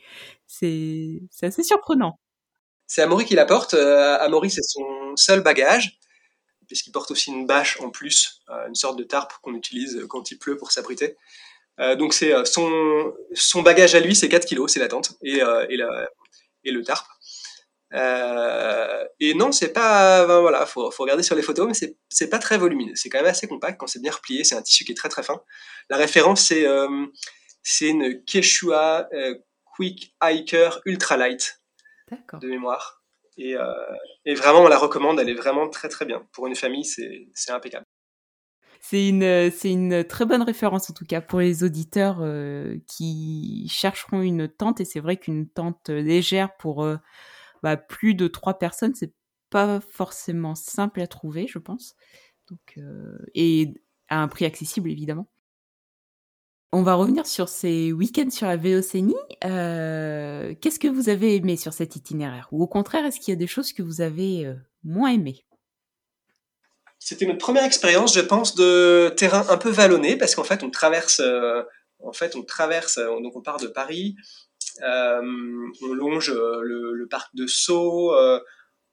[0.46, 2.18] C'est assez surprenant.
[2.86, 3.74] C'est Amaury qui la porte.
[3.74, 5.98] Euh, Amaury, c'est son seul bagage,
[6.66, 10.30] puisqu'il porte aussi une bâche en plus, euh, une sorte de tarpe qu'on utilise quand
[10.30, 11.16] il pleut pour s'abriter.
[11.80, 15.12] Euh, donc c'est euh, son, son bagage à lui, c'est 4 kilos, c'est la tente,
[15.22, 16.08] et, euh, et, la,
[16.64, 17.06] et le tarpe.
[17.94, 21.96] Euh, et non, c'est pas, ben voilà, faut, faut regarder sur les photos, mais c'est,
[22.08, 22.94] c'est pas très volumineux.
[22.94, 24.44] C'est quand même assez compact quand c'est bien replié.
[24.44, 25.40] C'est un tissu qui est très très fin.
[25.88, 27.06] La référence, c'est, euh,
[27.62, 29.08] c'est une Quechua
[29.64, 31.60] Quick Hiker Ultra Light
[32.40, 33.02] de mémoire.
[33.36, 33.72] Et, euh,
[34.24, 36.26] et, vraiment, on la recommande, elle est vraiment très très bien.
[36.32, 37.86] Pour une famille, c'est impeccable.
[38.80, 43.68] C'est une, c'est une très bonne référence en tout cas pour les auditeurs euh, qui
[43.70, 44.80] chercheront une tente.
[44.80, 46.96] Et c'est vrai qu'une tente légère pour euh,
[47.62, 49.12] bah, plus de trois personnes, c'est
[49.50, 51.94] pas forcément simple à trouver, je pense.
[52.78, 53.74] Euh, et
[54.08, 55.28] à un prix accessible évidemment.
[56.72, 59.14] On va revenir sur ces week-ends sur la Vélocénie.
[59.44, 62.48] Euh, Qu'est-ce que vous avez aimé sur cet itinéraire?
[62.52, 65.44] Ou au contraire, est-ce qu'il y a des choses que vous avez euh, moins aimées?
[66.98, 70.70] C'était notre première expérience, je pense, de terrain un peu vallonné, parce qu'en fait, on
[70.70, 71.22] traverse,
[72.00, 74.16] en fait, on traverse, donc on part de Paris,
[74.82, 78.12] on longe le, le, parc de Sceaux,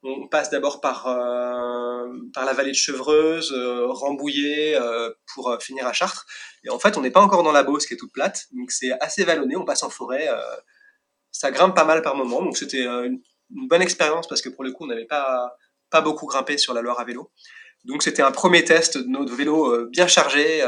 [0.06, 5.58] on passe d'abord par, euh, par la vallée de Chevreuse, euh, Rambouillet, euh, pour euh,
[5.60, 6.26] finir à Chartres.
[6.64, 8.72] Et en fait, on n'est pas encore dans la Beauce, qui est toute plate, donc
[8.72, 10.28] c'est assez vallonné, on passe en forêt.
[10.30, 10.40] Euh,
[11.32, 13.20] ça grimpe pas mal par moment, donc c'était une,
[13.56, 15.56] une, bonne expérience parce que pour le coup, on n'avait pas,
[15.90, 17.32] pas beaucoup grimpé sur la Loire à vélo.
[17.84, 20.64] Donc c'était un premier test de notre vélo bien chargé,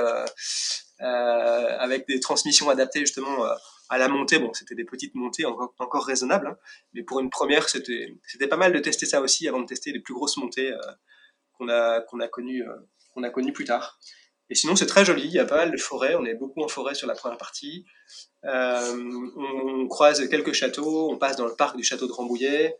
[0.99, 3.47] avec des transmissions adaptées justement
[3.89, 6.57] à la montée, bon, c'était des petites montées encore, encore raisonnables, hein,
[6.93, 9.99] mais pour une première, c'était pas mal de tester ça aussi avant de tester les
[9.99, 10.77] plus grosses montées euh,
[11.57, 12.75] qu'on a qu'on a connues euh,
[13.13, 13.99] qu'on a plus tard.
[14.49, 15.25] Et sinon, c'est très joli.
[15.25, 16.15] Il y a pas mal de forêts.
[16.15, 17.85] On est beaucoup en forêt sur la première partie.
[18.45, 18.93] Euh,
[19.35, 21.11] on, croise quelques châteaux.
[21.11, 22.77] On passe dans le parc du château de Rambouillet.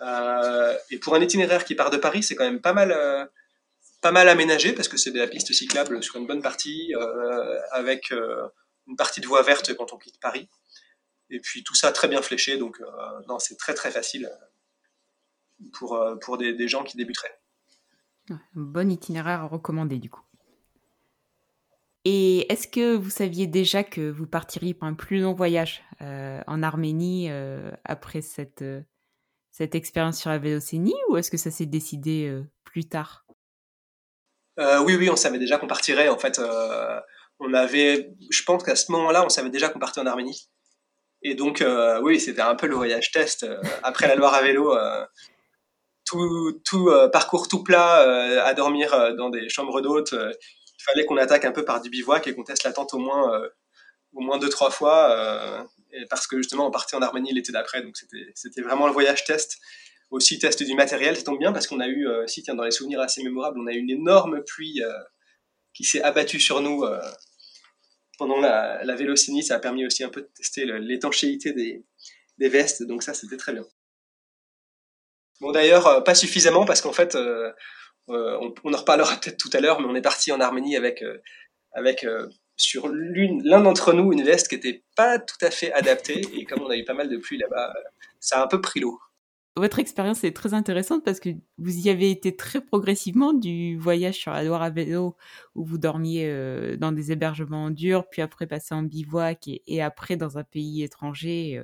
[0.00, 2.96] Euh, et pour un itinéraire qui part de Paris, c'est quand même pas mal,
[4.00, 6.94] pas mal aménagé parce que c'est de la piste cyclable sur une bonne partie,
[7.72, 8.10] avec
[8.86, 10.48] une partie de voie verte quand on quitte Paris.
[11.30, 12.80] Et puis tout ça très bien fléché, donc
[13.28, 14.30] non, c'est très très facile
[15.72, 17.40] pour, pour des, des gens qui débuteraient.
[18.30, 20.22] Un bon itinéraire à recommander du coup.
[22.04, 26.40] Et est-ce que vous saviez déjà que vous partiriez pour un plus long voyage euh,
[26.48, 28.80] en Arménie euh, après cette, euh,
[29.52, 33.24] cette expérience sur la Vélocénie ou est-ce que ça s'est décidé plus tard?
[34.58, 36.08] Oui, oui, on savait déjà qu'on partirait.
[36.08, 36.40] En fait,
[37.42, 40.48] on avait, je pense qu'à ce moment-là, on savait déjà qu'on partait en Arménie.
[41.22, 41.64] Et donc,
[42.02, 43.46] oui, c'était un peu le voyage test.
[43.82, 44.76] après la Loire à vélo,
[46.04, 50.14] tout, tout parcours tout plat, à dormir dans des chambres d'hôtes
[50.82, 52.98] il fallait qu'on attaque un peu par du bivouac et qu'on teste la tente au
[52.98, 53.48] moins, euh,
[54.14, 57.82] au moins deux, trois fois, euh, parce que justement, on partait en Arménie l'été d'après,
[57.82, 57.96] donc
[58.34, 59.58] c'était vraiment le voyage test.
[60.10, 62.64] Aussi, test du matériel, ça tombe bien, parce qu'on a eu, euh, si, tiens, dans
[62.64, 64.82] les souvenirs assez mémorables, on a eu une énorme pluie
[65.72, 66.84] qui s'est abattue sur nous
[68.22, 69.16] pendant la, la.
[69.42, 73.52] Ça a permis aussi un peu de tester l'étanchéité des, vestes, donc ça, c'était très
[73.52, 73.64] bien.
[75.40, 79.80] Bon, d'ailleurs, pas suffisamment, parce qu'en fait, euh, on, en reparlera peut-être tout à l'heure,
[79.80, 81.18] mais on est parti en Arménie avec, euh,
[81.72, 86.20] avec euh, sur l'un d'entre nous une veste qui n'était pas tout à fait adaptée.
[86.32, 87.74] Et comme on a eu pas mal de pluie là-bas,
[88.20, 89.00] ça a un peu pris l'eau.
[89.56, 94.14] Votre expérience est très intéressante parce que vous y avez été très progressivement du voyage
[94.14, 95.16] sur la Loire à vélo
[95.54, 100.38] où vous dormiez dans des hébergements durs, puis après passer en bivouac et, après dans
[100.38, 101.62] un pays étranger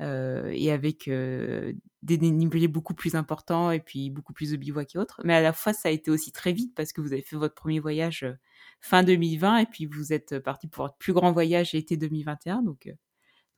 [0.00, 1.72] euh, et avec euh,
[2.02, 5.20] des dénivelés beaucoup plus importants et puis beaucoup plus de bivouac et autres.
[5.24, 7.36] Mais à la fois, ça a été aussi très vite parce que vous avez fait
[7.36, 8.34] votre premier voyage euh,
[8.80, 12.62] fin 2020 et puis vous êtes parti pour votre plus grand voyage été 2021.
[12.62, 12.86] Donc,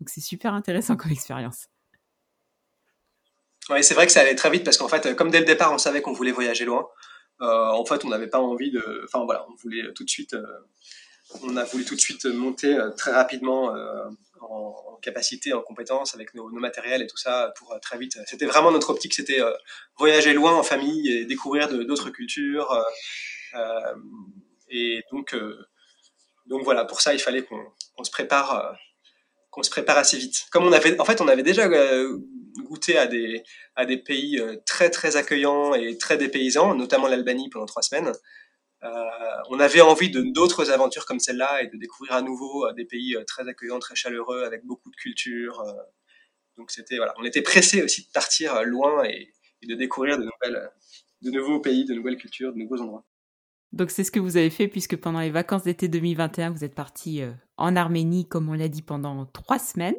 [0.00, 1.68] donc c'est super intéressant comme expérience.
[3.70, 5.72] Oui, c'est vrai que ça allait très vite parce qu'en fait, comme dès le départ,
[5.72, 6.88] on savait qu'on voulait voyager loin.
[7.40, 9.02] en fait, on n'avait pas envie de.
[9.04, 10.36] Enfin voilà, on voulait tout de suite.
[11.42, 13.74] on a voulu tout de suite monter très rapidement
[14.40, 18.18] en, capacité, en compétence avec nos, matériels et tout ça pour euh, très vite.
[18.26, 19.52] C'était vraiment notre optique, c'était euh,
[19.98, 22.72] voyager loin en famille et découvrir d'autres cultures.
[23.54, 23.94] Euh,
[24.68, 25.34] et donc,
[26.46, 28.76] donc voilà, pour ça, il fallait qu'on se prépare,
[29.50, 30.46] qu'on se prépare assez vite.
[30.50, 31.68] Comme on avait, en fait, on avait déjà
[32.62, 33.42] goûté à des,
[33.74, 38.12] à des pays très très accueillants et très dépaysants, notamment l'Albanie pendant trois semaines.
[38.82, 38.88] Euh,
[39.48, 42.84] on avait envie de d'autres aventures comme celle-là et de découvrir à nouveau euh, des
[42.84, 45.64] pays euh, très accueillants, très chaleureux, avec beaucoup de culture.
[46.56, 49.32] donc c'était voilà, on était pressé aussi de partir loin et,
[49.66, 50.70] de découvrir de nouvelles,
[51.22, 53.04] de nouveaux pays, de nouvelles cultures, de nouveaux endroits.
[53.72, 56.76] Donc c'est ce que vous avez fait puisque pendant les vacances d'été 2021, vous êtes
[56.76, 57.20] parti
[57.56, 59.96] en Arménie, comme on l'a dit, pendant trois semaines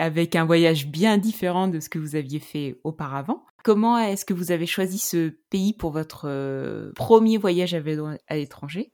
[0.00, 3.44] avec un voyage bien différent de ce que vous aviez fait auparavant.
[3.62, 8.92] Comment est-ce que vous avez choisi ce pays pour votre euh, premier voyage à l'étranger?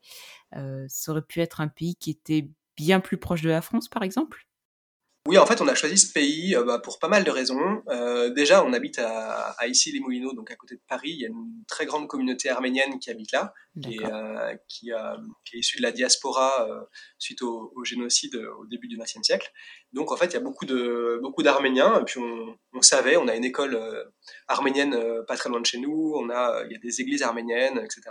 [0.56, 3.88] Euh, Ça aurait pu être un pays qui était bien plus proche de la France,
[3.88, 4.45] par exemple?
[5.26, 7.82] Oui, en fait, on a choisi ce pays euh, bah, pour pas mal de raisons.
[7.88, 11.10] Euh, déjà, on habite à, à Issy-les-Moulineaux, donc à côté de Paris.
[11.10, 14.90] Il y a une très grande communauté arménienne qui habite là, qui est, euh, qui,
[15.44, 16.68] qui est, issue de la diaspora
[17.18, 19.50] suite au, génocide au début du XXe siècle.
[19.92, 22.00] Donc, en fait, il y a beaucoup de beaucoup d'Arméniens.
[22.00, 23.78] Et puis, on, on, savait, on a une école
[24.48, 26.14] arménienne pas très loin de chez nous.
[26.16, 28.02] On a, il y a des églises arméniennes, etc.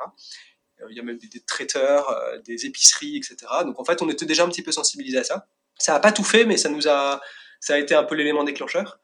[0.90, 2.14] Il y a même des, des traiteurs,
[2.46, 3.36] des épiceries, etc.
[3.64, 5.48] Donc, en fait, on était déjà un petit peu sensibilisés à ça.
[5.78, 7.22] Ça n'a pas tout fait, mais ça nous a,
[7.60, 9.00] ça a été un peu l'élément déclencheur.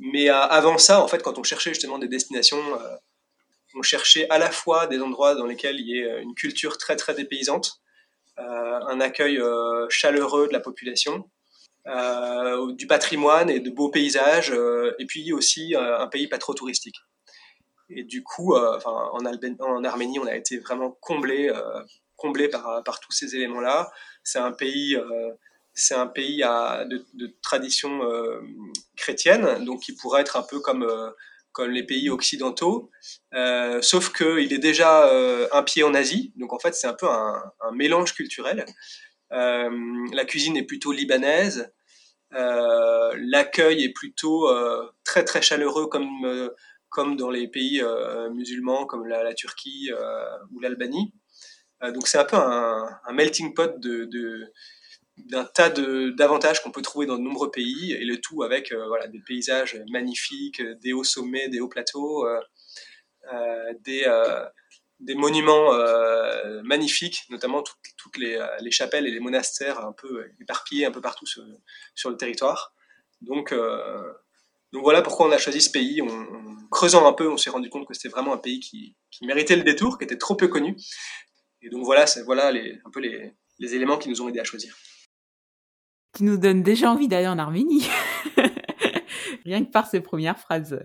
[0.00, 2.96] Mais euh, avant ça, en fait, quand on cherchait justement des destinations, euh,
[3.74, 6.78] on cherchait à la fois des endroits dans lesquels il y ait euh, une culture
[6.78, 7.80] très très dépaysante,
[8.38, 9.38] un accueil
[9.90, 11.28] chaleureux de la population,
[12.74, 14.50] du patrimoine et de beaux paysages,
[14.98, 16.96] et puis aussi un pays pas trop touristique.
[17.90, 21.52] Et du coup, en, Arménie, on a été vraiment comblé,
[22.16, 23.92] comblé par, par tous ces éléments-là.
[24.24, 24.96] C'est un pays
[25.74, 28.40] c'est un pays de, tradition euh,
[28.96, 31.10] chrétienne, donc qui pourrait être un peu comme, euh,
[31.52, 32.90] comme les pays occidentaux,
[33.34, 35.10] euh, sauf qu'il est déjà
[35.52, 38.64] un pied en Asie, donc en fait c'est un peu un, mélange culturel.
[39.30, 41.72] la cuisine est plutôt libanaise,
[42.30, 44.48] l'accueil est plutôt
[45.04, 46.50] très très chaleureux comme,
[46.88, 47.82] comme dans les pays
[48.32, 49.90] musulmans comme la, Turquie
[50.52, 51.12] ou l'Albanie.
[51.82, 54.52] donc c'est un peu un, melting pot de
[55.26, 58.86] d'un tas d'avantages qu'on peut trouver dans de nombreux pays, et le tout avec euh,
[58.86, 62.40] voilà, des paysages magnifiques, des hauts sommets, des hauts plateaux, euh,
[63.32, 64.06] euh, des,
[65.00, 65.72] des monuments
[66.62, 71.26] magnifiques, notamment toutes, les, les, chapelles et les monastères un peu éparpillés un peu partout
[71.26, 72.74] sur, le territoire.
[73.20, 73.54] Donc,
[74.72, 76.02] donc voilà pourquoi on a choisi ce pays.
[76.02, 79.56] En creusant un peu, on s'est rendu compte que c'était vraiment un pays qui, méritait
[79.56, 80.76] le détour, qui était trop peu connu.
[81.62, 84.74] Et donc voilà, voilà un peu les, les éléments qui nous ont aidés à choisir.
[86.12, 87.86] Qui nous donne déjà envie d'aller en Arménie.
[89.44, 90.78] Rien que par ces premières phrases.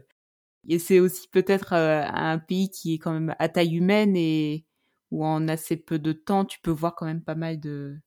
[0.68, 4.66] Et c'est aussi peut-être euh, un pays qui est quand même à taille humaine et
[5.12, 7.98] où en assez peu de temps, tu peux voir quand même pas mal de,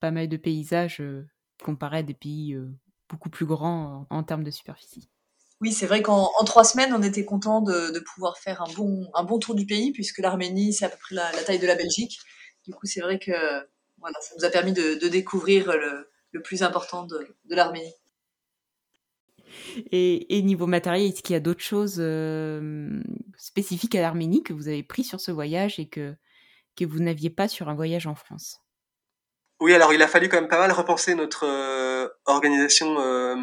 [0.00, 1.26] pas mal de paysages euh,
[1.64, 2.68] comparés à des pays euh,
[3.08, 5.08] beaucoup plus grands en, termes de superficie.
[5.60, 9.22] Oui, c'est vrai qu'en trois semaines, on était content de, pouvoir faire un bon, un
[9.22, 12.18] bon tour du pays, puisque l'Arménie, c'est à peu près la, taille de la Belgique.
[12.66, 13.30] Du coup, c'est vrai que
[13.98, 17.94] voilà, ça nous a permis de, découvrir le, le, plus important de, de l'Arménie.
[19.90, 23.00] Et, niveau matériel, est-ce qu'il y a d'autres choses euh,
[23.36, 26.14] spécifiques à l'Arménie que vous avez pris sur ce voyage et que,
[26.76, 28.60] que vous n'aviez pas sur un voyage en France?
[29.62, 33.36] Oui, alors il a fallu quand même pas mal repenser notre euh, organisation euh,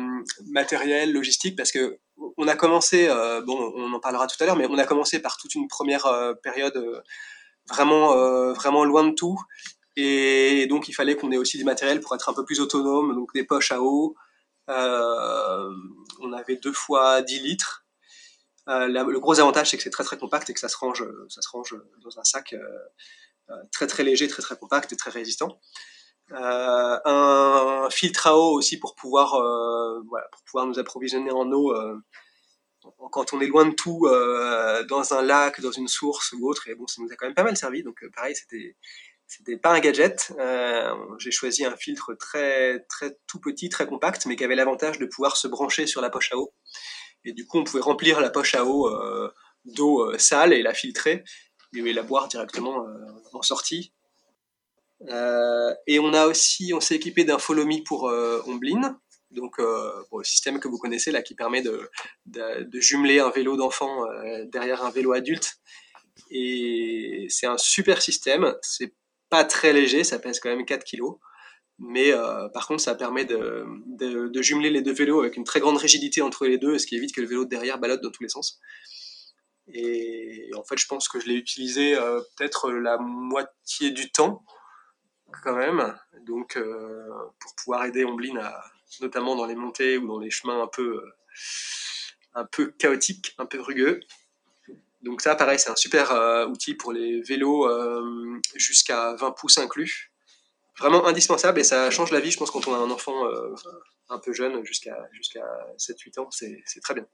[0.52, 1.97] matérielle, logistique, parce que
[2.36, 5.21] on a commencé, euh, bon, on en parlera tout à l'heure, mais on a commencé
[5.21, 6.06] par toute une première
[6.43, 7.02] période
[7.69, 8.13] vraiment,
[8.52, 9.39] vraiment loin de tout,
[10.02, 13.16] et donc il fallait qu'on ait aussi du matériel pour être un peu plus autonome,
[13.16, 14.16] donc des poches à eau.
[14.68, 17.86] on avait deux fois 10 litres.
[18.68, 21.42] le gros avantage, c'est que c'est très très compact et que ça se range, ça
[21.42, 22.56] se range dans un sac
[23.72, 25.60] très très léger, très très compact et très résistant.
[26.32, 31.74] Euh, un filtre à eau aussi pour pouvoir, euh, pour pouvoir nous approvisionner en eau
[31.74, 31.98] euh,
[33.12, 34.08] quand on est loin de tout,
[34.90, 36.68] dans un lac, dans une source ou autre.
[36.70, 37.84] Et bon, ça nous a quand même pas mal servi.
[37.84, 38.78] Donc pareil, c'était
[39.30, 40.34] c'était pas un gadget.
[40.39, 45.00] Euh, j'ai choisi un filtre très très tout petit, très compact, mais qui avait l'avantage
[45.00, 46.54] de pouvoir se brancher sur la poche à eau.
[47.24, 49.32] Et du coup, on pouvait remplir la poche à eau euh,
[49.63, 51.24] d'eau sale et la filtrer
[51.74, 52.84] et la boire directement
[53.32, 53.94] en sortie.
[55.08, 59.00] Euh, et on a aussi, on s'est équipé d'un Follow Me pour euh, Omblin,
[59.32, 61.89] donc euh, le système que vous connaissez là qui permet de,
[62.26, 64.06] de, jumeler un vélo d'enfant
[64.52, 65.58] derrière un vélo adulte.
[66.32, 68.56] Et c'est un super système.
[68.62, 68.94] C'est
[69.30, 71.04] pas très léger, ça pèse quand même 4 kg.
[71.80, 72.12] Mais
[72.54, 73.65] par contre, ça permet de,
[74.42, 77.15] jumeler les deux vélos avec une très grande rigidité entre les deux, ce qui évite
[77.15, 78.60] que le vélo de derrière ballotte dans tous les sens.
[79.72, 81.96] Et en fait, je pense que je l'ai utilisé
[82.36, 84.44] peut-être la moitié du temps
[85.44, 85.98] quand même.
[86.26, 87.08] Donc, euh,
[87.39, 88.63] pour pouvoir aider Omblin, à,
[89.02, 91.12] notamment dans les montées ou dans les chemins un peu, euh,
[92.34, 94.00] un peu chaotiques, un peu rugueux.
[95.02, 97.68] Donc ça, pareil, c'est un super euh, outil pour les vélos
[98.56, 100.12] jusqu'à 20 pouces inclus.
[100.78, 103.28] Vraiment indispensable et ça change la vie, je pense, quand on a un enfant
[104.10, 105.46] un peu jeune, jusqu'à jusqu'à
[105.78, 107.06] 7-8 ans, c'est très bien.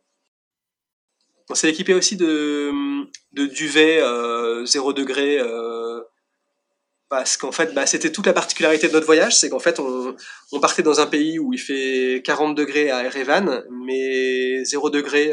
[1.50, 2.71] On s'est équipé aussi de,
[3.34, 4.02] de duvet
[4.65, 5.39] 0 degré
[7.10, 10.15] parce qu'en fait, bah, c'était toute la particularité de notre voyage, c'est qu'en fait, on,
[10.52, 15.32] on, partait dans un pays où il fait 40 degrés à Erevan, mais 0 degré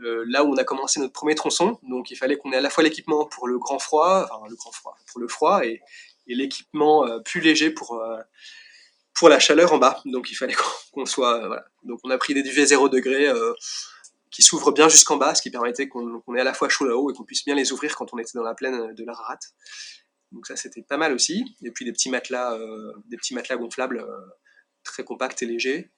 [0.00, 1.78] euh, là où on a commencé notre premier tronçon.
[1.82, 4.56] Donc, il fallait qu'on ait à la fois l'équipement pour le grand froid, enfin le
[4.56, 5.82] grand froid, pour le froid, et,
[6.26, 8.18] l'équipement euh, plus léger pour euh,
[9.14, 10.00] pour la chaleur en bas.
[10.04, 10.54] Donc, il fallait
[10.92, 11.64] qu'on soit.
[11.82, 13.28] Donc, on a pris des duvets 0 degré
[14.30, 17.10] qui s'ouvrent bien jusqu'en bas, ce qui permettait qu'on ait à la fois chaud là-haut
[17.10, 19.38] et qu'on puisse bien les ouvrir quand on était dans la plaine de l'Ararat.
[20.30, 21.56] Donc ça c'était pas mal aussi.
[21.64, 22.56] Et puis des petits matelas,
[23.06, 24.06] des petits matelas gonflables
[24.84, 25.90] très compacts et légers.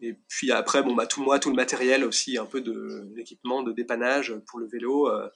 [0.00, 3.62] Et puis après, bon bah tout moi, tout le matériel aussi, un peu de d'équipement,
[3.62, 5.08] de dépannage pour le vélo.
[5.08, 5.28] Euh,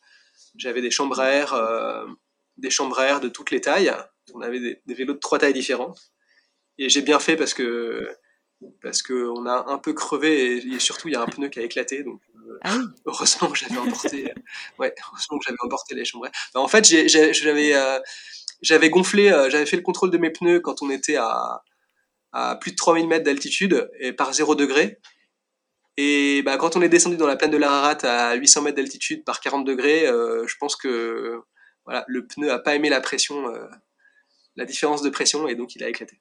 [0.56, 2.06] j'avais des chambres à air,
[2.56, 3.92] des chambres à air de toutes les tailles.
[4.34, 6.12] On avait des, des vélos de trois tailles différentes.
[6.78, 8.08] Et j'ai bien fait parce que
[8.82, 11.62] parce qu'on a un peu crevé et, surtout il y a un pneu qui a
[11.62, 12.02] éclaté.
[12.02, 14.32] Donc euh, ah heureusement que j'avais emporté,
[14.78, 16.28] ouais, heureusement que j'avais emporté les chambres.
[16.54, 17.98] Bah, en fait, j'avais euh,
[18.62, 21.62] j'avais gonflé, euh, j'avais fait le contrôle de mes pneus quand on était à,
[22.32, 24.98] à plus de 3000 mètres d'altitude et par 0 degré.
[25.96, 29.24] Et bah, quand on est descendu dans la plaine de l'Ararat à 800 mètres d'altitude
[29.24, 31.40] par 40 degrés, je pense que
[31.84, 33.44] voilà, le pneu a pas aimé la pression,
[34.56, 36.20] la différence de pression et donc il a éclaté.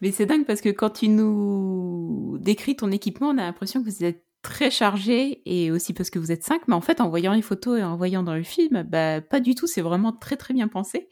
[0.00, 3.88] Mais c'est dingue parce que quand tu nous décris ton équipement, on a l'impression que
[3.88, 7.08] vous êtes très chargé et aussi parce que vous êtes cinq, mais en fait, en
[7.08, 10.12] voyant les photos et en voyant dans le film, bah, pas du tout, c'est vraiment
[10.12, 11.08] très très bien pensé.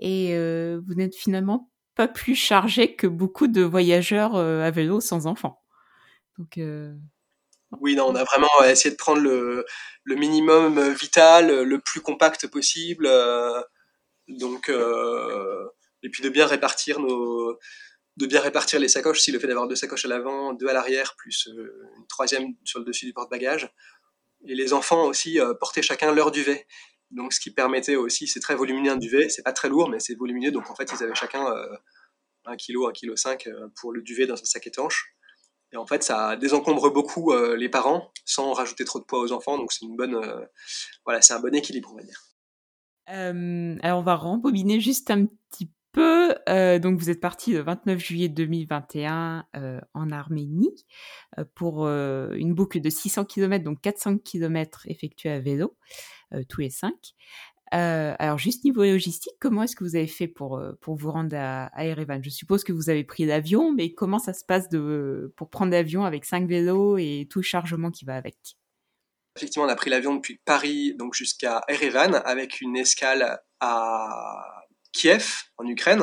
[0.00, 1.69] Et euh, vous n'êtes finalement
[2.00, 5.62] pas plus chargé que beaucoup de voyageurs euh, à vélo sans enfants.
[6.38, 6.94] Donc, euh...
[7.78, 9.66] Oui, non, on a vraiment essayé de prendre le,
[10.04, 13.06] le minimum vital, le plus compact possible.
[13.06, 13.60] Euh,
[14.28, 15.68] donc, euh,
[16.02, 17.58] et puis de bien répartir nos,
[18.16, 20.72] de bien répartir les sacoches, si le fait d'avoir deux sacoches à l'avant, deux à
[20.72, 23.70] l'arrière, plus euh, une troisième sur le dessus du porte-bagages.
[24.46, 26.66] Et les enfants aussi euh, portaient chacun leur duvet.
[27.10, 29.98] Donc ce qui permettait aussi, c'est très volumineux un duvet, c'est pas très lourd, mais
[29.98, 31.76] c'est volumineux, donc en fait ils avaient chacun euh,
[32.44, 33.48] un kilo, un kilo cinq
[33.80, 35.12] pour le duvet dans un sac étanche.
[35.72, 39.58] et en fait, ça désencombre beaucoup les parents sans rajouter trop de poids aux enfants.
[39.58, 40.18] Donc c'est une bonne,
[41.04, 42.22] voilà, c'est un bon équilibre, on va dire.
[43.82, 46.34] alors on va rembobiner juste un petit peu.
[46.78, 49.46] donc vous êtes parti le 29 juillet 2021
[49.92, 50.86] en Arménie
[51.56, 55.76] pour une boucle de 600 km, donc 400 km effectués à vélo,
[56.48, 57.14] tous les cinq.
[57.72, 61.12] Euh, alors juste niveau logistique, comment est-ce que vous avez fait pour, euh, pour vous
[61.12, 62.20] rendre à, à Erevan?
[62.22, 64.64] Je suppose que vous avez pris l'avion, mais comment ça se passe
[65.36, 68.36] pour prendre l'avion avec cinq vélos et tout le chargement qui va avec?
[69.36, 75.44] Effectivement, on a pris l'avion depuis Paris donc jusqu'à Erevan avec une escale à Kiev
[75.56, 76.02] en Ukraine.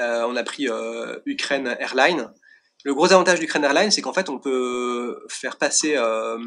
[0.00, 2.32] Euh, on a pris euh, Ukraine Airlines.
[2.84, 6.38] Le gros avantage d'Ukraine Airlines, c'est qu'en fait, on peut faire passer euh,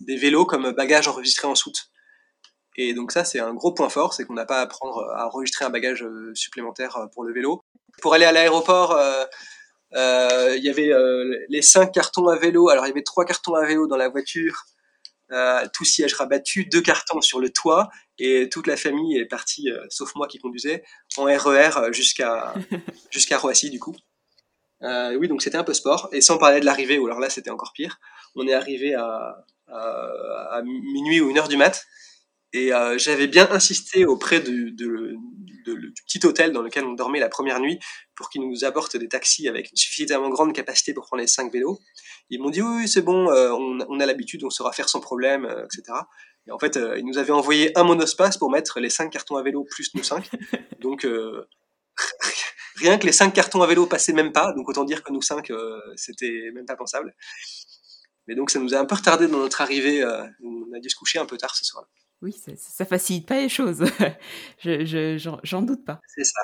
[0.00, 1.90] des vélos comme bagages enregistrés en soute.
[2.80, 5.26] Et donc ça, c'est un gros point fort, c'est qu'on n'a pas à prendre à
[5.26, 7.60] enregistrer un bagage euh, supplémentaire euh, pour le vélo.
[8.00, 9.24] Pour aller à l'aéroport, euh,
[9.94, 10.92] euh, il y avait
[11.48, 12.68] les cinq cartons à vélo.
[12.68, 14.62] Alors il y avait trois cartons à vélo dans la voiture,
[15.72, 17.88] tout siège rabattu, deux cartons sur le toit,
[18.20, 20.84] et toute la famille est partie, sauf moi qui conduisais,
[21.16, 22.54] en RER e jusqu'à
[23.10, 23.96] jusqu'à Roissy du coup.
[24.82, 26.08] Oui, donc c'était un peu sport.
[26.12, 27.98] Et sans parler de l'arrivée, ou alors là c'était encore pire.
[28.36, 31.84] On est arrivé à, à, à minuit ou une heure du mat.
[32.52, 35.16] Et euh, j'avais bien insisté auprès de, de,
[35.66, 37.78] de, du petit hôtel dans lequel on dormait la première nuit
[38.14, 41.52] pour qu'ils nous apportent des taxis avec une suffisamment grande capacité pour prendre les cinq
[41.52, 41.78] vélos.
[42.30, 45.00] Ils m'ont dit oui, c'est bon, euh, on, on, a l'habitude, on saura faire sans
[45.00, 45.98] problème, euh, etc.
[46.46, 49.36] Et en fait, euh, ils nous avaient envoyé un monospace pour mettre les cinq cartons
[49.36, 50.30] à vélo plus nous cinq.
[50.80, 51.46] Donc euh,
[52.76, 54.52] rien que les cinq cartons à vélo passaient même pas.
[54.52, 55.52] Donc autant dire que nous cinq,
[55.96, 57.14] c'était même pas pensable.
[58.26, 60.04] Mais donc ça nous a un peu retardé dans notre arrivée.
[60.04, 61.84] on a dû se coucher un peu tard ce soir.
[61.84, 62.07] -là.
[62.20, 63.84] Oui, ça, ça, facilite pas les choses.
[64.58, 66.00] je, je, j'en doute pas.
[66.06, 66.40] C'est ça.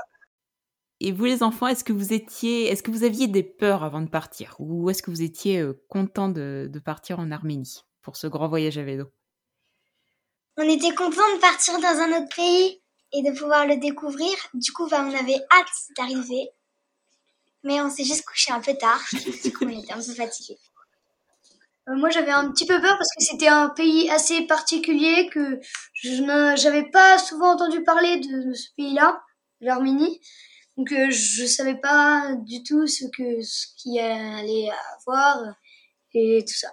[1.01, 4.01] Et vous les enfants, est-ce que vous étiez, est-ce que vous aviez des peurs avant
[4.01, 8.17] de partir, ou est-ce que vous étiez euh, content de, de, partir en Arménie pour
[8.17, 9.07] ce grand voyage à vélo?
[10.57, 12.81] On était content de partir dans un autre pays
[13.13, 14.35] et de pouvoir le découvrir.
[14.55, 15.67] Du coup, bah, on avait hâte
[15.97, 16.49] d'arriver,
[17.65, 19.03] mais on s'est juste couché un peu tard.
[19.45, 20.59] Du coup, on était un peu fatigués.
[21.89, 25.61] Euh, moi, j'avais un petit peu peur parce que c'était un pays assez particulier que
[26.03, 29.23] je n'avais pas souvent entendu parler de, ce pays-là,
[29.61, 30.21] l'Arménie.
[30.77, 35.55] Donc, euh, je savais pas du tout ce que ce qu'il allait avoir
[36.15, 36.69] et tout ça.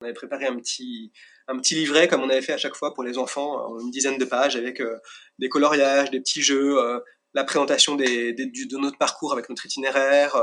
[0.00, 1.12] On avait préparé un petit
[1.48, 4.18] un petit livret comme on avait fait à chaque fois pour les enfants, une dizaine
[4.18, 4.98] de pages avec euh,
[5.38, 7.00] des coloriages, des petits jeux, euh,
[7.34, 10.36] la présentation des, du, de notre parcours avec notre itinéraire,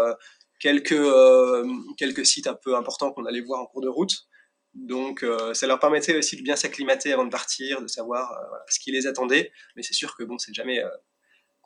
[0.66, 1.64] quelques, euh,
[1.96, 4.28] quelques sites un peu importants qu'on allait voir en cours de route.
[4.74, 8.58] Donc euh, ça leur permettait aussi de bien s'acclimater avant de partir, de savoir euh,
[8.68, 9.52] ce qui les attendait.
[9.76, 10.82] Mais c'est sûr que bon, c'est jamais,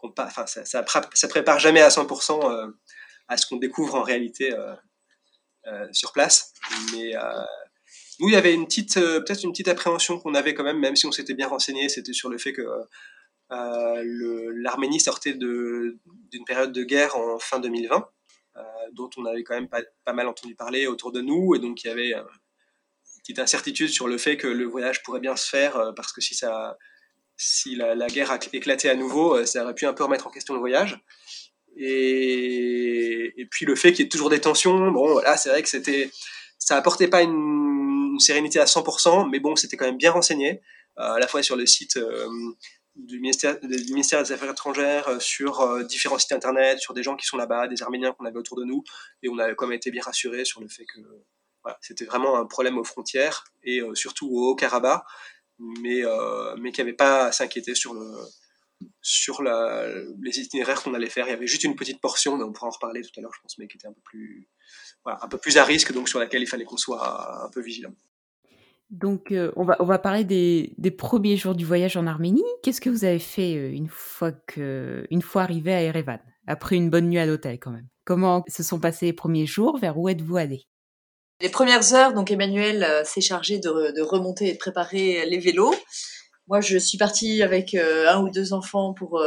[0.03, 2.73] enfin ça, ça, ça, prépare jamais à 100%
[3.29, 4.53] à ce qu'on découvre en réalité
[5.93, 6.53] sur place.
[6.91, 7.13] Mais
[8.19, 10.97] nous, il y avait une petite, peut-être une petite appréhension qu'on avait quand même, même
[10.97, 12.65] si on s'était bien renseigné, c'était sur le fait que
[13.49, 18.18] l'Arménie sortait d'une période de guerre en fin 2020 euh,
[18.93, 21.87] dont on avait quand même pas, mal entendu parler autour de nous, et donc il
[21.87, 25.47] y avait euh, une petite incertitude sur le fait que le voyage pourrait bien se
[25.49, 29.93] faire, euh, parce que si, la, guerre a éclaté à nouveau, ça aurait pu un
[29.93, 30.99] peu remettre en question le voyage.
[31.77, 35.69] Et, puis le fait qu'il y ait toujours des tensions, bon, voilà, c'est vrai que
[35.69, 36.11] c'était,
[36.57, 40.61] ça apportait pas une, sérénité à 100%, mais bon, c'était quand même bien renseigné,
[40.99, 42.27] euh, à la fois sur le site euh,
[43.05, 47.25] du ministère, des Affaires étrangères euh, sur euh, différents sites internet, sur des gens qui
[47.25, 48.83] sont là-bas, des Arméniens qu'on avait autour de nous,
[49.23, 50.99] et on avait quand même été bien rassurés sur le fait que
[51.81, 55.03] c'était vraiment un problème aux frontières et euh, surtout au Haut-Karabakh,
[55.59, 56.03] mais,
[56.57, 57.93] mais qu'il n'y avait pas à s'inquiéter sur,
[59.01, 61.27] sur les itinéraires qu'on allait faire.
[61.27, 63.33] Il y avait juste une petite portion, mais on pourra en reparler tout à l'heure,
[63.33, 64.47] je pense, mais qui était un peu plus,
[65.05, 67.93] un peu plus à risque, donc sur laquelle il fallait qu'on soit un peu vigilant.
[68.89, 72.43] Donc, euh, on, va, on va parler des, des, premiers jours du voyage en Arménie.
[72.63, 76.75] Qu'est-ce que vous avez fait euh, une fois, que, une fois arrivé à Erevan, après
[76.75, 77.87] une bonne nuit à l'hôtel quand même?
[78.03, 79.77] Comment se sont passés les premiers jours?
[79.77, 80.65] Vers où êtes-vous allé?
[81.39, 85.37] Les premières heures, donc Emmanuel euh, s'est chargé de, de, remonter et de préparer les
[85.37, 85.75] vélos.
[86.47, 89.23] Moi, je suis partie avec un ou deux enfants pour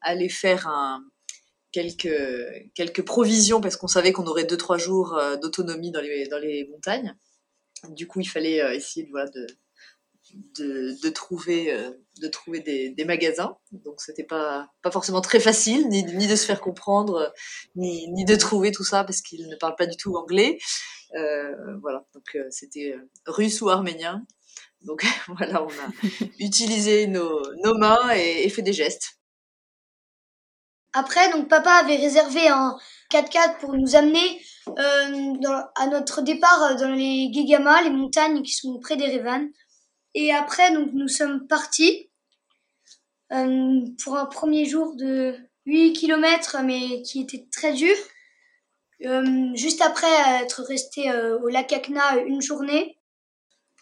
[0.00, 1.04] aller faire un,
[1.72, 2.08] quelques,
[2.74, 6.66] quelques provisions parce qu'on savait qu'on aurait deux, trois jours d'autonomie dans les, dans les
[6.72, 7.14] montagnes.
[7.90, 9.46] Du coup, il fallait euh, essayer de, voilà, de,
[10.58, 13.56] de, de, trouver, euh, de trouver des, des magasins.
[13.72, 17.32] Donc, c'était pas, pas forcément très facile, ni, ni de se faire comprendre,
[17.76, 20.58] ni, ni de trouver tout ça parce qu'ils ne parlent pas du tout anglais.
[21.14, 22.94] Euh, voilà, donc c'était
[23.26, 24.24] russe ou arménien.
[24.82, 25.92] Donc voilà, on a
[26.38, 29.17] utilisé nos, nos mains et, et, fait des gestes.
[30.98, 32.76] Après, donc papa avait réservé un,
[33.12, 34.42] 4x4 pour nous amener
[35.76, 39.48] à notre départ dans les Gegama, les montagnes qui sont près d'Erevan.
[40.14, 42.10] Et après, donc, nous sommes partis
[43.30, 45.36] pour un premier jour de
[45.66, 47.94] 8 km, mais qui était très dur.
[49.54, 52.97] juste après être resté au lac Akna une journée,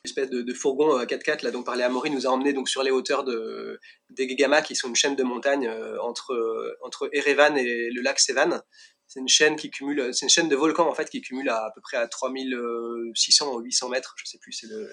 [0.07, 2.91] espèce de, fourgon 4x4 euh, là dont parlait Amaury nous a emmené donc sur les
[2.91, 3.79] hauteurs de
[4.11, 8.03] des Gegama qui sont une chaîne de montagne euh, entre euh, entre Erevan et le
[8.03, 8.63] lac Sevan.
[9.07, 11.71] C'est une chaîne qui cumule, c'est une chaîne de volcans en fait qui cumule à,
[11.75, 14.91] peu près à 3600 ou 800 mètres, je sais plus, c'est le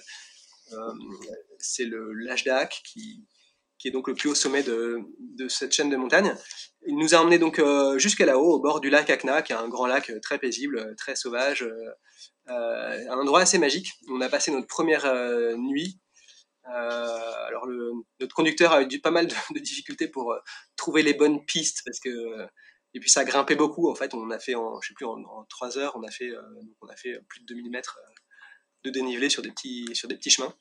[1.57, 2.13] c'est le
[2.85, 3.23] qui
[3.79, 6.33] qui est donc le plus haut sommet de, de cette chaîne de montagne.
[6.85, 7.61] Il nous a emmené donc
[7.97, 11.15] jusqu'à là-haut, au bord du lac Akna, qui est un grand lac très paisible, très
[11.15, 11.91] sauvage, euh,
[12.47, 13.91] un endroit assez magique.
[14.09, 15.99] On a passé notre première euh, nuit.
[16.69, 17.67] Euh, alors
[18.19, 20.33] notre conducteur a eu pas mal de, difficultés pour
[20.77, 22.47] trouver les bonnes pistes parce que
[22.93, 25.05] et puis ça a grimpé beaucoup en fait on a fait en je sais plus
[25.05, 26.31] en, trois 3 heures on a fait
[26.79, 27.99] on a fait plus de 2000 mètres
[28.85, 30.55] de dénivelé sur des petits sur des petits chemins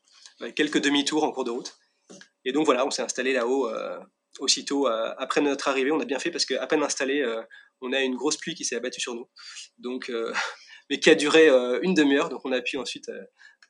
[0.57, 1.73] quelques demi-tours en cours de route
[2.45, 3.71] et donc voilà on s'est installé là-haut
[4.41, 7.25] aussitôt après notre arrivée on a bien fait parce qu'à peine installé
[7.81, 9.31] on a une grosse pluie qui s'est abattue sur nous
[9.79, 10.11] donc
[10.93, 12.29] mais qui a duré euh, une demi-heure.
[12.29, 13.25] Donc on a pu ensuite euh,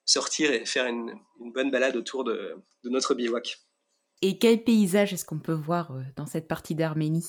[0.04, 1.14] sortir et faire une,
[1.54, 3.58] bonne balade autour de, notre bivouac.
[4.22, 7.28] Et quel paysage est-ce qu'on peut voir euh, dans cette partie d'Arménie?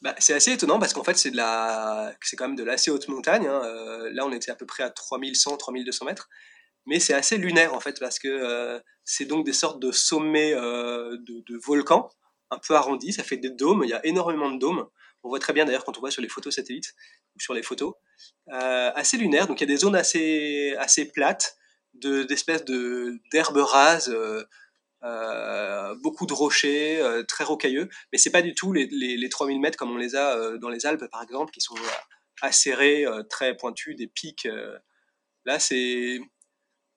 [0.00, 2.90] Bah, c'est assez étonnant parce qu'en fait c'est de la c'est quand même de l'assez
[2.90, 3.60] haute montagne hein.
[4.12, 6.30] là on était à peu près à 3100 3200 mètres
[6.86, 11.44] mais c'est assez lunaire en fait parce que c'est donc des sortes de sommets de,
[11.46, 12.08] de, volcans
[12.50, 14.88] un peu arrondis ça fait des dômes il y a énormément de dômes
[15.22, 16.94] on voit très bien d'ailleurs quand on voit sur les photos satellites
[17.36, 17.94] ou sur les photos
[18.48, 19.46] euh, assez lunaire.
[19.46, 21.56] Donc il y a des zones assez, assez plates,
[21.94, 24.44] d'espèces de, d'herbes rases, euh,
[25.02, 27.88] euh, beaucoup de rochers, très rocailleux.
[28.12, 30.86] Mais c'est pas du tout les, les, 3000 mètres comme on les a dans les
[30.86, 31.76] Alpes par exemple, qui sont
[32.42, 34.48] acérés, très pointus, des pics.
[35.44, 36.20] là c'est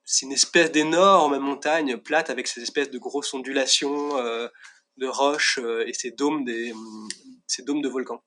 [0.06, 4.18] c'est une espèce d'énorme montagne plate avec ces espèces de grosses ondulations
[4.98, 6.74] de roches et ces dômes, des,
[7.48, 8.24] ces dômes de volcans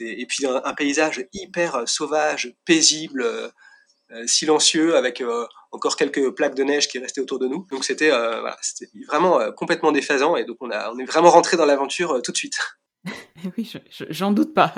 [0.00, 3.48] et puis un, paysage hyper euh, sauvage, paisible, euh,
[4.12, 5.22] euh, silencieux, avec
[5.70, 7.66] encore quelques plaques de neige qui restaient autour de nous.
[7.70, 8.10] Donc c'était
[9.08, 12.58] vraiment complètement déphasant et donc on, est vraiment rentré dans l'aventure tout de suite.
[13.56, 13.72] oui,
[14.10, 14.74] j'en doute pas.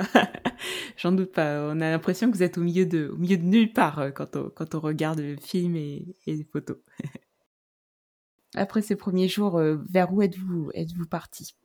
[0.97, 1.59] j'en doute pas.
[1.63, 4.37] On a l'impression que vous êtes au milieu de, au milieu de nulle part quand
[4.37, 6.77] on, regarde le film et les photos.
[8.55, 11.55] Après ces premiers jours, vers où êtes-vous êtes-vous parti?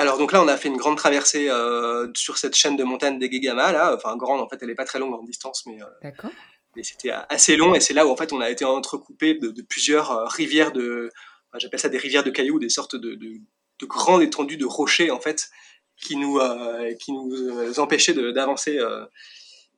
[0.00, 3.18] Alors donc là, on a fait une grande traversée euh, sur cette chaîne de montagne
[3.18, 5.78] des Gegama, là, enfin grande, en fait, elle est pas très longue en distance, mais,
[5.82, 6.10] euh,
[6.74, 9.62] mais c'était assez long, et c'est là où en fait on a été entrecoupé de,
[9.62, 11.10] plusieurs euh, rivières de,
[11.58, 15.20] j'appelle ça des rivières de cailloux, des sortes de, de, grandes étendues de rochers en
[15.20, 15.50] fait,
[15.96, 16.38] qui nous
[16.98, 18.78] qui nous empêchaient d'avancer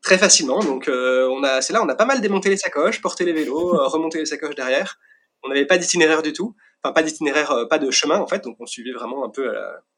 [0.03, 0.59] très facilement.
[0.59, 3.77] Donc on a, c'est là, on a pas mal démonté les sacoches, porté les vélos,
[3.89, 4.99] remonté les sacoches derrière.
[5.43, 8.57] On n'avait pas d'itinéraire du tout, enfin pas d'itinéraire, pas de chemin en fait, donc
[8.61, 9.53] on suivait vraiment un peu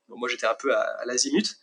[0.08, 1.56] moi, j'étais un peu à, l'azimut.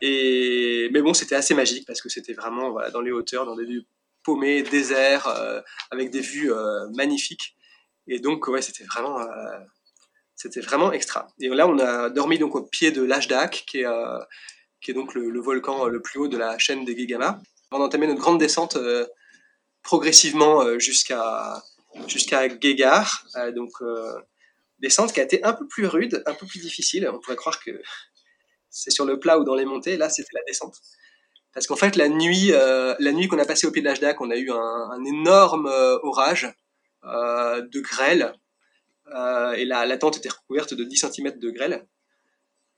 [0.00, 3.66] Et, mais bon, c'était assez magique parce que c'était vraiment dans les hauteurs, dans des
[3.66, 3.84] lieux
[4.22, 7.56] paumés, déserts, euh, avec des vues euh, magnifiques.
[8.06, 9.58] Et donc, ouais, c'était vraiment, euh,
[10.36, 11.28] c'était vraiment extra.
[11.38, 13.86] Et là, on a dormi donc au pied de l'Ajdak, qui est,
[14.80, 17.40] qui est donc le, volcan le plus haut de la chaîne des Gegama.
[17.72, 18.78] On a entamé notre grande descente
[19.82, 21.62] progressivement jusqu'à
[22.06, 23.72] jusqu'à Gegar, donc
[24.80, 27.08] descente qui a été un peu plus rude, un peu plus difficile.
[27.12, 27.70] On pourrait croire que
[28.70, 29.96] c'est sur le plat ou dans les montées.
[29.96, 30.76] Là, c'était la descente.
[31.52, 34.20] Parce qu'en fait, la nuit, euh, la nuit qu'on a passé au pied de l'Ajdak,
[34.20, 36.52] on a eu un, énorme euh, orage
[37.04, 38.32] euh, de grêle.
[39.56, 41.86] et la, la, tente était recouverte de 10 cm de grêle.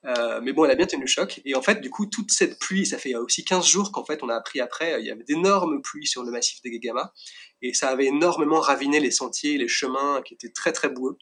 [0.05, 1.41] Mais bon, elle a bien tenu le choc.
[1.45, 4.23] Et en fait, du coup, toute cette pluie, ça fait aussi 15 jours qu'en fait,
[4.23, 7.13] on a appris après, il y avait d'énormes pluies sur le massif des Gegama.
[7.61, 11.17] Et ça avait énormément raviné les sentiers, les chemins qui étaient très très boueux.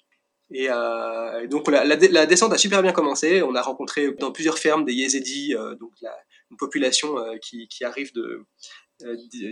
[0.57, 3.43] Euh, et, donc la, descente a super bien commencé.
[3.43, 6.15] On a rencontré dans plusieurs fermes des Yézidis, euh, donc la,
[6.51, 8.45] une population euh, qui, qui, arrive de,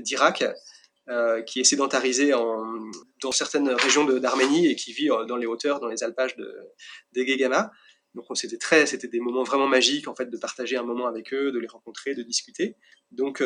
[0.02, 0.44] d'Irak,
[1.46, 2.64] qui est sédentarisée en,
[3.22, 6.54] dans certaines régions d'Arménie et qui vit dans les hauteurs, dans les alpages de,
[7.12, 7.70] des Gegama.
[8.14, 11.32] Donc c'était très, c'était des moments vraiment magiques en fait de partager un moment avec
[11.32, 12.76] eux, de les rencontrer, de discuter.
[13.10, 13.42] Donc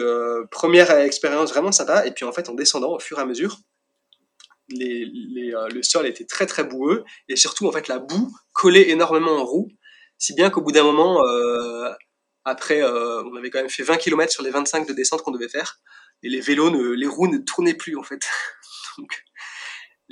[0.51, 2.07] première expérience vraiment sympa.
[2.07, 3.59] Et puis en fait en descendant au fur et à mesure,
[4.81, 9.37] euh, le sol était très très boueux et surtout en fait la boue collait énormément
[9.37, 9.69] en roue,
[10.19, 11.91] si bien qu'au bout d'un moment, euh,
[12.45, 15.31] après, euh, on avait quand même fait 20 km sur les 25 de descente qu'on
[15.31, 15.79] devait faire
[16.23, 18.21] et les vélos, les roues ne tournaient plus en fait.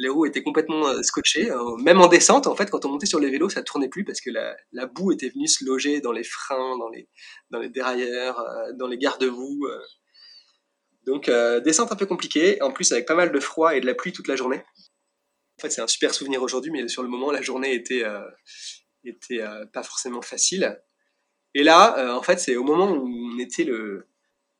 [0.00, 1.50] les roues étaient complètement euh, scotchées.
[1.82, 4.20] même en descente, en fait, quand on montait sur les vélos, ça tournait plus parce
[4.20, 7.08] que la, boue était venue se loger dans les freins, dans les,
[7.50, 8.44] dans les dérailleurs,
[8.74, 9.68] dans les garde-boue.
[11.06, 11.30] Donc,
[11.64, 14.12] descente un peu compliquée, en plus avec pas mal de froid et de la pluie
[14.12, 14.62] toute la journée.
[15.58, 18.04] En fait, c'est un super souvenir aujourd'hui, mais sur le moment, la journée était,
[19.04, 19.42] était
[19.72, 20.80] pas forcément facile.
[21.54, 24.10] Et là, en fait, c'est au moment où on était le,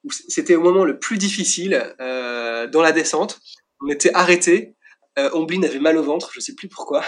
[0.09, 3.41] c'était au moment le plus difficile euh, dans la descente.
[3.81, 4.77] On était arrêté.
[5.19, 7.05] Euh, Omblin avait mal au ventre, je sais plus pourquoi.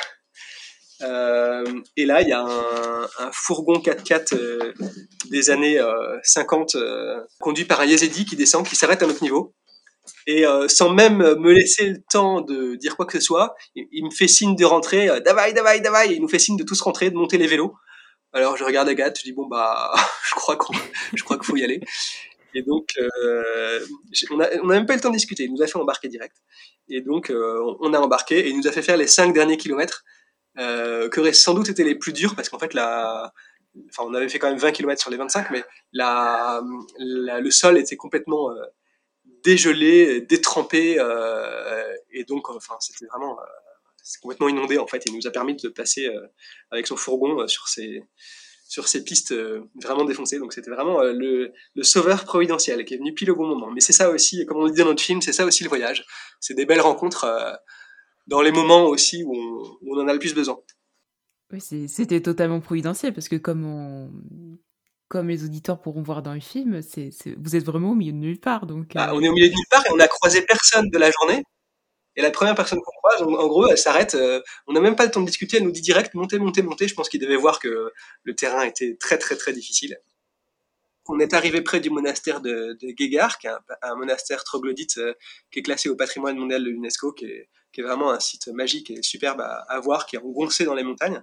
[1.02, 1.64] Euh,
[1.96, 4.72] et là, il y a un, fourgon 4x4 euh,
[5.30, 5.80] des années
[6.22, 6.76] 50
[7.40, 9.54] conduit par un Yezidi qui descend, qui s'arrête à notre niveau.
[10.26, 14.10] Et sans même me laisser le temps de dire quoi que ce soit, il, me
[14.10, 17.16] fait signe de rentrer, davai, davai, davai, il nous fait signe de tous rentrer, de
[17.16, 17.74] monter les vélos.
[18.32, 19.92] Alors je regarde Agathe, je dis bon bah
[20.28, 20.56] je crois
[21.14, 21.80] je crois qu'il faut y aller.
[22.54, 23.80] Et donc, euh,
[24.30, 25.44] on n'a même pas eu le temps de discuter.
[25.44, 26.36] Il nous a fait embarquer direct.
[26.88, 29.56] Et donc, euh, on a embarqué et il nous a fait faire les cinq derniers
[29.56, 30.04] kilomètres,
[30.58, 33.32] euh, qui auraient sans doute été les plus durs parce qu'en fait, la,
[33.90, 36.62] enfin, on avait fait quand même 20 kilomètres sur les 25, mais la,
[36.98, 38.62] le sol était complètement euh,
[39.44, 43.44] dégelé, détrempé, euh, et donc, enfin, c'était vraiment euh,
[44.20, 45.02] complètement inondé en fait.
[45.06, 46.08] Il nous a permis de passer
[46.70, 48.02] avec son fourgon sur ces
[48.72, 50.38] sur ces pistes euh, vraiment défoncées.
[50.38, 53.70] Donc c'était vraiment euh, le, le, sauveur providentiel qui est venu pile au bon moment.
[53.70, 56.06] Mais c'est ça aussi, comme on dit dans notre film, c'est ça aussi le voyage.
[56.40, 57.52] C'est des belles rencontres euh,
[58.28, 60.58] dans les moments aussi où on, en a le plus besoin.
[61.52, 64.10] Oui, c'était totalement providentiel parce que comme on,
[65.08, 68.16] comme les auditeurs pourront voir dans le film, c'est vous êtes vraiment au milieu de
[68.16, 68.64] nulle part.
[68.64, 70.96] Donc, bah, on est au milieu de nulle part et on a croisé personne de
[70.96, 71.42] la journée.
[72.16, 74.14] Et la première personne qu'on croise, en, gros, elle s'arrête.
[74.14, 75.56] Euh, on n'a même pas le temps de discuter.
[75.56, 76.88] Elle nous dit direct montez, montez, montez.
[76.88, 77.92] Je pense qu'il devait voir que
[78.22, 79.98] le terrain était très, très, très difficile.
[81.06, 83.50] On est arrivé près du monastère de, de qui est
[83.82, 85.14] un, monastère troglodyte euh,
[85.50, 87.48] qui est classé au patrimoine mondial de l'UNESCO, qui est,
[87.78, 91.22] vraiment un site magique et superbe à, à voir, qui est engoncé dans les montagnes.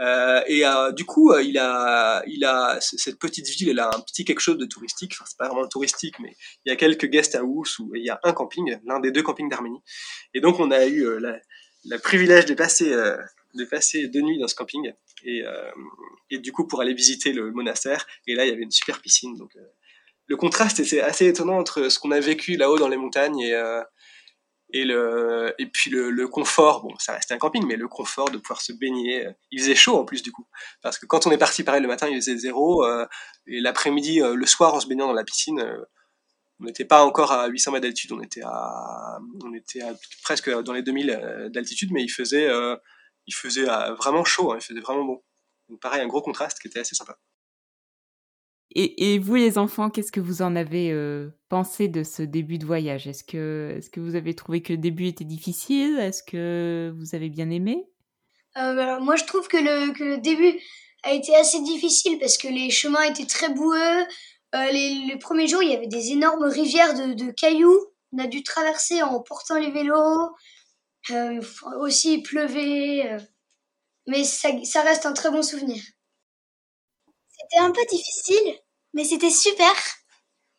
[0.00, 3.88] Euh, et euh, du coup, euh, il a, il a cette petite ville, elle a
[3.88, 5.12] un petit quelque chose de touristique.
[5.14, 8.10] Enfin, c'est pas vraiment touristique, mais il y a quelques guest houses où il y
[8.10, 9.80] a un camping, l'un des deux campings d'Arménie.
[10.34, 11.38] Et donc, on a eu la,
[11.84, 14.92] la, privilège de passer, de passer deux nuits dans ce camping.
[15.24, 15.42] Et,
[16.30, 18.06] et du coup, pour aller visiter le monastère.
[18.26, 19.36] Et là, il y avait une super piscine.
[19.36, 19.50] Donc,
[20.26, 23.54] le contraste était assez étonnant entre ce qu'on a vécu là-haut dans les montagnes et
[24.70, 28.30] et le et puis le, le, confort bon ça restait un camping mais le confort
[28.30, 30.46] de pouvoir se baigner il faisait chaud en plus du coup.
[30.82, 33.06] Parce que quand on est parti pareil le matin il faisait zéro euh,
[33.46, 35.84] et l'après-midi euh, le soir en se baignant dans la piscine euh,
[36.60, 40.50] on n'était pas encore à 800 mètres d'altitude on était à on était à, presque
[40.50, 42.48] dans les 2000 d'altitude mais il faisait
[43.26, 43.64] il faisait
[43.96, 45.22] vraiment chaud hein, il faisait vraiment bon.
[45.68, 47.16] Donc pareil un gros contraste qui était assez sympa
[48.74, 52.66] et, vous, les enfants, qu'est-ce que vous en avez euh, pensé de ce début de
[52.66, 53.06] voyage?
[53.06, 55.98] Est-ce que, est que vous avez trouvé que le début était difficile?
[55.98, 57.86] Est-ce que vous avez bien aimé?
[58.58, 60.60] Euh, bah, Moi, je trouve que le, que le début
[61.02, 64.02] a été assez difficile parce que les chemins étaient très boueux.
[64.54, 67.86] Euh, les, les, premiers jours, il y avait des énormes rivières de, de cailloux.
[68.12, 70.34] On a dû traverser en portant les vélos.
[71.80, 73.16] Aussi, il pleuvait.
[74.06, 75.82] Mais ça, ça reste un très bon souvenir.
[77.50, 78.58] C'était un peu difficile,
[78.94, 79.72] mais c'était super.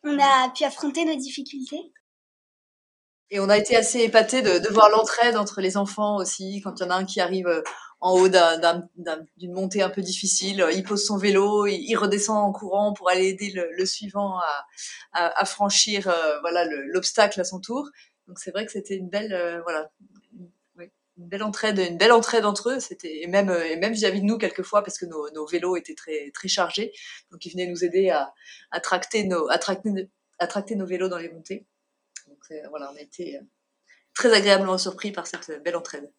[0.02, 1.92] On a pu affronter nos difficultés.
[3.30, 6.60] Et on a été assez épatés de, voir l'entraide entre les enfants aussi.
[6.62, 7.62] Quand il y en a un qui arrive euh,
[8.00, 12.92] en haut d'une montée un peu difficile, il pose son vélo, il, redescend en courant
[12.92, 14.40] pour aller aider le, suivant
[15.12, 17.88] à, franchir euh, voilà l'obstacle à son tour.
[18.26, 19.90] Donc c'est vrai que c'était une belle euh, voilà
[21.20, 22.80] une belle entraide, une belle entraide entre eux.
[22.80, 25.94] C'était et même et même vis-à-vis de nous quelquefois parce que nos, nos, vélos étaient
[25.94, 26.92] très très chargés,
[27.30, 28.32] donc ils venaient nous aider à,
[28.70, 30.08] à tracter nos à tracter,
[30.38, 31.66] à tracter nos vélos dans les montées.
[32.26, 32.38] Donc
[32.70, 33.40] voilà, on a été euh,
[34.14, 36.10] très agréablement surpris par cette belle entraide.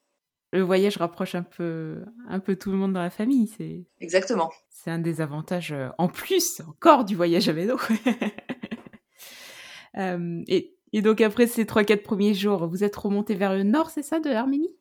[0.54, 4.52] Le voyage rapproche un peu un peu tout le monde dans la famille, c'est exactement.
[4.70, 7.80] C'est un des avantages euh, en plus encore du voyage à vélo.
[9.98, 13.64] euh, et, et donc après ces trois quatre premiers jours, vous êtes remonté vers le
[13.64, 14.76] nord, c'est ça, de l'Arménie?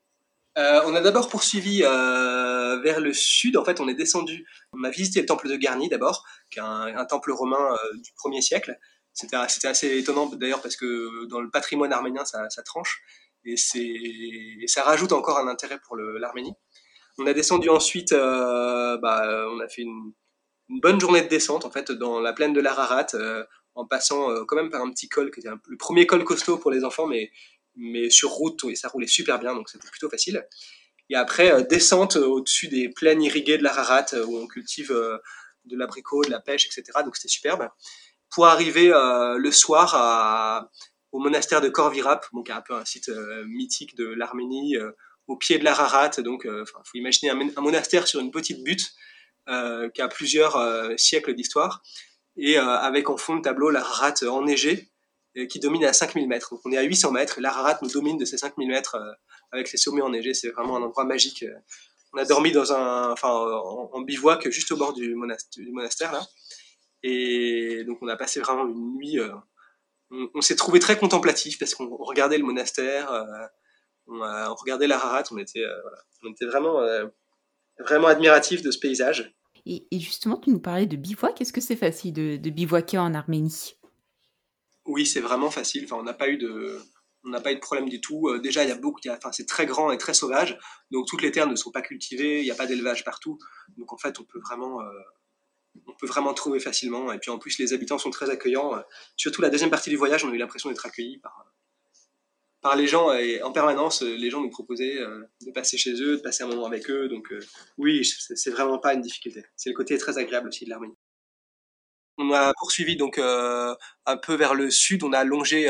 [0.58, 3.56] Euh, on a d'abord poursuivi euh, vers le sud.
[3.56, 4.46] En fait, on est descendu.
[4.72, 8.10] On a visité le temple de Garni d'abord, qui est un, temple romain euh, du
[8.24, 8.78] 1er siècle.
[9.12, 13.02] C'était assez étonnant d'ailleurs parce que dans le patrimoine arménien, ça, tranche
[13.44, 16.54] et, ça rajoute encore un intérêt pour l'Arménie.
[17.18, 18.12] On a descendu ensuite.
[18.12, 20.12] Bah, on a fait une,
[20.80, 23.08] bonne journée de descente en fait dans la plaine de l'Ararat,
[23.74, 26.70] en passant quand même par un petit col qui était le premier col costaud pour
[26.70, 27.32] les enfants, mais
[27.80, 30.46] mais sur route, ça roulait super bien, donc c'était plutôt facile.
[31.10, 35.18] Et après, euh, descente au-dessus des plaines irriguées de l'Ararat, euh, où on cultive euh,
[35.64, 37.00] de l'abricot, de la pêche, etc.
[37.04, 37.68] Donc c'était superbe.
[38.30, 40.70] Pour arriver le soir
[41.10, 43.10] au monastère de Corvirap, donc un peu un site
[43.44, 44.76] mythique de l'Arménie,
[45.26, 46.10] au pied de l'Ararat.
[46.18, 48.92] Donc, il faut imaginer un, monastère sur une petite butte
[49.48, 50.56] qui a plusieurs
[50.96, 51.82] siècles d'histoire,
[52.36, 54.89] et avec en fond de tableau l'Ararat enneigé,
[55.48, 56.50] qui domine à 5000 mètres.
[56.50, 58.96] Donc on est à 800 mètres, l'Ararat nous domine de ces 5000 mètres
[59.52, 60.34] avec les sommets enneigés.
[60.34, 61.44] C'est vraiment un endroit magique
[62.12, 66.22] on a dormi dans un, en, bivouac juste au bord du, monastère, là.
[67.02, 69.18] Et donc on a passé vraiment une nuit.
[69.18, 69.32] Euh,
[70.34, 73.24] on, s'est trouvé très contemplatif parce qu'on regardait le monastère, euh,
[74.08, 75.80] on, regardait l'Ararat, on était, euh,
[76.24, 76.80] on était vraiment,
[77.78, 79.34] vraiment admiratif de ce paysage.
[79.66, 81.40] Et, justement, tu nous parlais de bivouac.
[81.40, 83.76] Est-ce que c'est facile de, de, bivouaquer en Arménie?
[84.86, 85.84] Oui, c'est vraiment facile.
[85.84, 86.80] Enfin, on n'a pas eu de,
[87.24, 88.28] on n'a pas eu de problème du tout.
[88.28, 90.58] Euh, déjà, il y a beaucoup, enfin, c'est très grand et très sauvage,
[90.90, 93.38] donc toutes les terres ne sont pas cultivées, il n'y a pas d'élevage partout,
[93.76, 94.90] donc en fait, on peut vraiment, euh,
[95.86, 97.12] on peut vraiment trouver facilement.
[97.12, 98.74] Et puis en plus, les habitants sont très accueillants.
[98.76, 98.80] Euh,
[99.16, 101.44] surtout la deuxième partie du voyage, on a eu l'impression d'être accueillis par,
[102.60, 104.98] par les gens et en permanence, les gens nous proposaient
[105.40, 107.08] de passer chez eux, de passer un moment avec eux.
[107.08, 107.32] Donc
[107.78, 109.44] oui, c'est vraiment pas une difficulté.
[109.56, 110.96] C'est le côté très agréable aussi de l'Arménie.
[112.22, 115.68] On a poursuivi donc un peu vers le sud, on a longé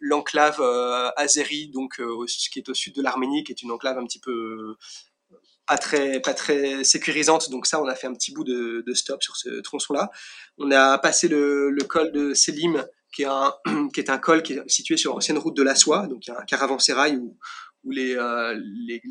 [0.00, 3.98] l'enclave euh, azérie, donc euh, qui est au sud de l'Arménie, qui est une enclave
[3.98, 5.36] un petit peu euh,
[5.66, 7.50] pas très pas très sécurisante.
[7.50, 10.10] Donc ça, on a fait un petit bout de, stop sur ce tronçon-là.
[10.58, 13.54] On a passé le, col de Selim, qui est un
[13.92, 16.30] qui est un col qui est situé sur l'ancienne route de la soie, donc il
[16.30, 17.36] y a un caravansérail où
[17.84, 18.16] où les,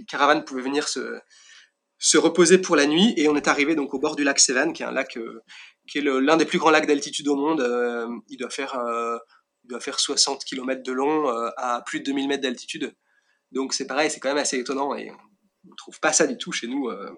[0.08, 1.20] caravanes pouvaient venir se
[2.00, 4.72] se reposer pour la nuit et on est arrivé donc au bord du lac Sevan
[4.72, 5.18] qui est un lac
[5.88, 7.62] qui est l'un des plus grands lacs d'altitude au monde
[8.28, 8.78] il doit faire
[9.68, 12.96] il doit faire 60 km de long euh, à plus de 2000 mètres d'altitude.
[13.52, 16.38] Donc c'est pareil, c'est quand même assez étonnant et on ne trouve pas ça du
[16.38, 17.12] tout chez nous euh,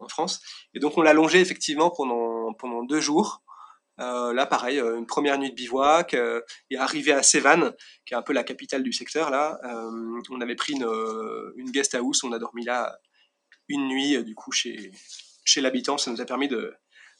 [0.00, 0.40] en, France.
[0.72, 3.42] Et donc on l'a longé effectivement pendant, pendant deux jours.
[4.00, 7.72] Euh, là, pareil, une première nuit de bivouac et arrivé à Sévan,
[8.06, 9.28] qui est un peu la capitale du secteur.
[9.28, 9.60] Là,
[10.30, 10.88] on avait pris une,
[11.56, 12.98] une, guest house, on a dormi là
[13.68, 14.92] une nuit du coup chez
[15.44, 15.98] chez l'habitant.
[15.98, 16.74] Ça nous a permis de,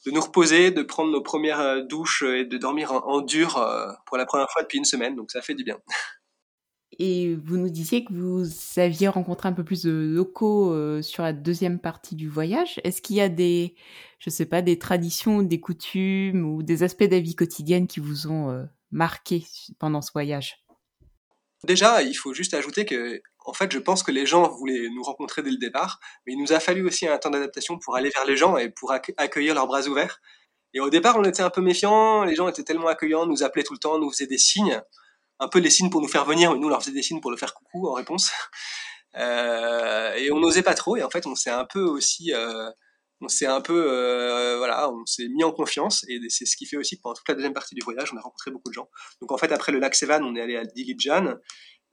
[0.06, 3.92] de nous reposer, de prendre nos premières euh, douches et de dormir en, dur euh,
[4.06, 5.14] pour la première fois depuis une semaine.
[5.14, 5.78] Donc ça fait du bien.
[6.98, 8.44] Et vous nous disiez que vous
[8.76, 12.80] aviez rencontré un peu plus de locaux euh, sur la deuxième partie du voyage.
[12.84, 13.74] Est-ce qu'il y a des,
[14.18, 17.98] je sais pas, des traditions, des coutumes ou des aspects de la vie quotidienne qui
[17.98, 19.42] vous ont marqué
[19.78, 20.62] pendant ce voyage?
[21.64, 25.02] Déjà, il faut juste ajouter que en fait, je pense que les gens voulaient nous
[25.02, 28.10] rencontrer dès le départ, mais il nous a fallu aussi un temps d'adaptation pour aller
[28.10, 30.20] vers les gens et pour accueillir leurs bras ouverts.
[30.74, 33.62] Et au départ, on était un peu méfiants, les gens étaient tellement accueillants, nous appelaient
[33.62, 34.80] tout le temps, nous faisaient des signes,
[35.38, 37.30] un peu des signes pour nous faire venir, mais nous, leur faisait des signes pour
[37.30, 38.30] le faire coucou en réponse.
[39.14, 42.70] Euh, et on n'osait pas trop, et en fait, on s'est un peu aussi, euh,
[43.20, 46.64] on s'est un peu, euh, voilà, on s'est mis en confiance, et c'est ce qui
[46.64, 48.72] fait aussi que pendant toute la deuxième partie du voyage, on a rencontré beaucoup de
[48.72, 48.88] gens.
[49.20, 51.34] Donc en fait, après le lac Sevan, on est allé à Diligjan,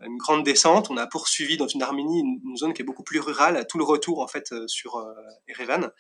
[0.06, 0.90] une grande descente.
[0.90, 3.78] On a poursuivi dans une Arménie, une, zone qui est beaucoup plus rurale, à tout
[3.78, 5.14] le retour en fait euh, sur euh,
[5.48, 5.92] Erevan.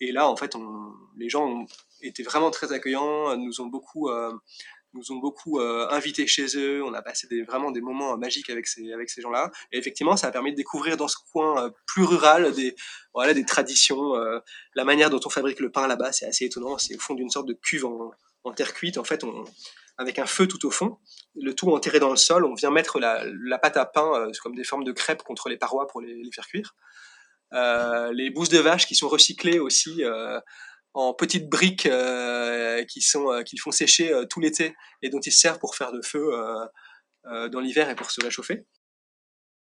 [0.00, 1.66] Et là, en fait, on, les gens ont
[2.02, 4.32] été vraiment très accueillants, nous ont beaucoup, euh,
[4.94, 6.84] nous ont beaucoup invités chez eux.
[6.84, 9.50] On a passé vraiment des moments magiques avec ces, avec ces gens-là.
[9.72, 12.76] Et effectivement, ça a permis de découvrir dans ce coin plus rural des,
[13.12, 14.14] voilà, des traditions.
[14.76, 16.78] la manière dont on fabrique le pain là-bas, c'est assez étonnant.
[16.78, 18.12] C'est au fond d'une sorte de cuve en,
[18.44, 18.98] en terre cuite.
[18.98, 19.44] En fait, on,
[19.98, 20.98] avec un feu tout au fond,
[21.34, 22.44] le tout enterré dans le sol.
[22.44, 25.56] On vient mettre la, pâte à pain euh, comme des formes de crêpes contre les
[25.56, 26.74] parois pour les, faire cuire.
[27.52, 30.40] Euh, les bousses de vache qui sont recyclées aussi euh,
[30.94, 31.88] en petites briques
[32.88, 36.30] qui sont qui font sécher tout l'été et dont ils servent pour faire de feu
[37.24, 38.66] dans l'hiver et pour se réchauffer.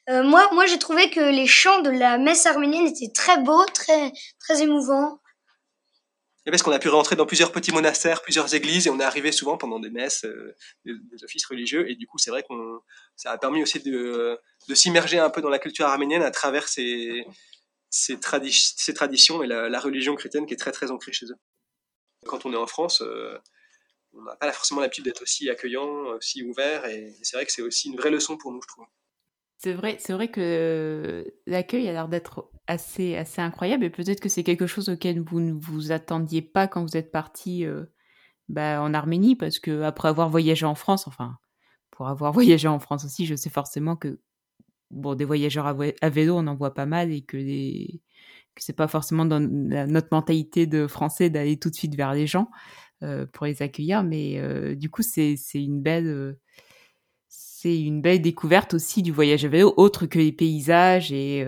[0.07, 4.11] moi, moi j'ai trouvé que les chants de la messe arménienne étaient très beaux, très,
[4.39, 5.19] très émouvants
[6.51, 9.31] parce qu'on a pu rentrer dans plusieurs petits monastères, plusieurs églises, et on est arrivé
[9.31, 12.79] souvent pendant des messes, euh, des, offices religieux, et du coup, c'est vrai qu'on
[13.15, 16.67] ça a permis aussi de, de s'immerger un peu dans la culture arménienne à travers
[16.67, 17.25] ces,
[17.89, 18.17] ces,
[18.51, 21.37] ces traditions et la, religion chrétienne qui est très très ancrée chez eux.
[22.25, 23.37] Quand on est en France, euh,
[24.13, 27.61] on n'a pas forcément l'habitude d'être aussi accueillant, aussi ouvert, et c'est vrai que c'est
[27.61, 28.85] aussi une vraie leçon pour nous, je trouve.
[29.57, 33.83] C'est vrai, c'est vrai que l'accueil a l'air d'être assez, incroyable.
[33.83, 37.11] Et peut-être que c'est quelque chose auquel vous ne vous attendiez pas quand vous êtes
[37.11, 37.85] parti euh,
[38.47, 41.37] bah, en Arménie parce que après avoir voyagé en France, enfin
[41.91, 44.19] pour avoir voyagé en France aussi, je sais forcément que
[44.91, 48.01] bon des voyageurs à, vélo on en voit pas mal et que les
[48.57, 52.49] c'est pas forcément dans notre mentalité de français d'aller tout de suite vers les gens
[53.03, 56.37] euh, pour les accueillir, mais euh, du coup c'est une belle
[57.63, 61.45] une belle découverte aussi du voyage à vélo, autre que les paysages et,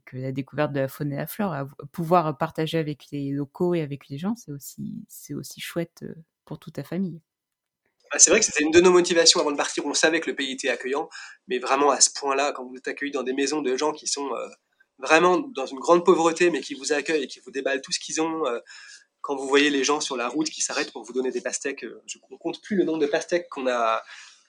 [0.00, 1.54] que la découverte de la faune et la flore.
[1.92, 4.52] pouvoir partager avec les locaux et avec les gens, c'est
[5.34, 6.14] aussi, chouette euh,
[6.44, 7.20] pour toute ta famille.
[8.10, 9.86] Ah, c'est vrai que c'était une de nos motivations avant de partir.
[9.86, 11.08] On savait que le pays était accueillant,
[11.48, 14.06] mais vraiment à ce point-là, quand vous êtes accueilli dans des maisons de gens qui
[14.06, 14.48] sont euh,
[14.98, 17.98] vraiment dans une grande pauvreté, mais qui vous accueillent et qui vous déballent tout ce
[17.98, 18.46] qu'ils ont.
[18.46, 18.60] Euh,
[19.22, 21.86] quand vous voyez les gens sur la route qui s'arrêtent pour vous donner des pastèques,
[22.06, 24.02] je ne compte plus le nombre de pastèques qu'on a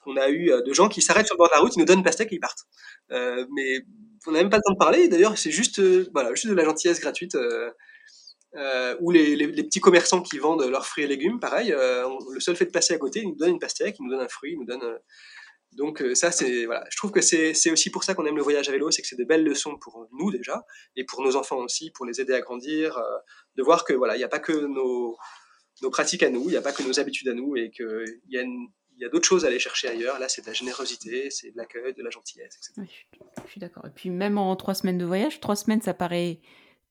[0.04, 1.84] qu'on a eu de gens qui s'arrêtent sur le bord de la route, ils nous
[1.84, 2.66] donnent une pastèque et ils partent.
[3.10, 3.80] mais
[4.26, 5.08] on n'a même pas le temps de parler.
[5.08, 5.80] D'ailleurs, c'est juste
[6.12, 7.36] voilà, juste de la gentillesse gratuite.
[8.56, 12.54] Euh, ou les, petits commerçants qui vendent leurs fruits et légumes, pareil, euh, le seul
[12.54, 14.52] fait de passer à côté, ils nous donnent une pastèque, ils nous donnent un fruit,
[14.52, 14.84] ils nous donnent.
[14.84, 14.98] Euh,
[15.72, 18.68] donc ça, c'est voilà, je trouve que c'est aussi pour ça qu'on aime le voyage
[18.68, 20.62] à vélo, c'est que c'est des belles leçons pour nous déjà
[20.94, 23.02] et pour nos enfants aussi, pour les aider à grandir,
[23.56, 25.16] de voir que voilà, il n'y a pas que nos,
[25.82, 28.20] nos pratiques à nous, il n'y a pas que nos habitudes à nous et qu'il
[28.28, 28.42] y a
[28.96, 30.18] il y a d'autres choses à aller chercher ailleurs.
[30.18, 32.88] Là, c'est de la générosité, c'est de l'accueil, de la gentillesse, etc.
[33.44, 33.86] je suis d'accord.
[33.86, 36.40] Et puis même en trois semaines de voyage, trois semaines, ça paraît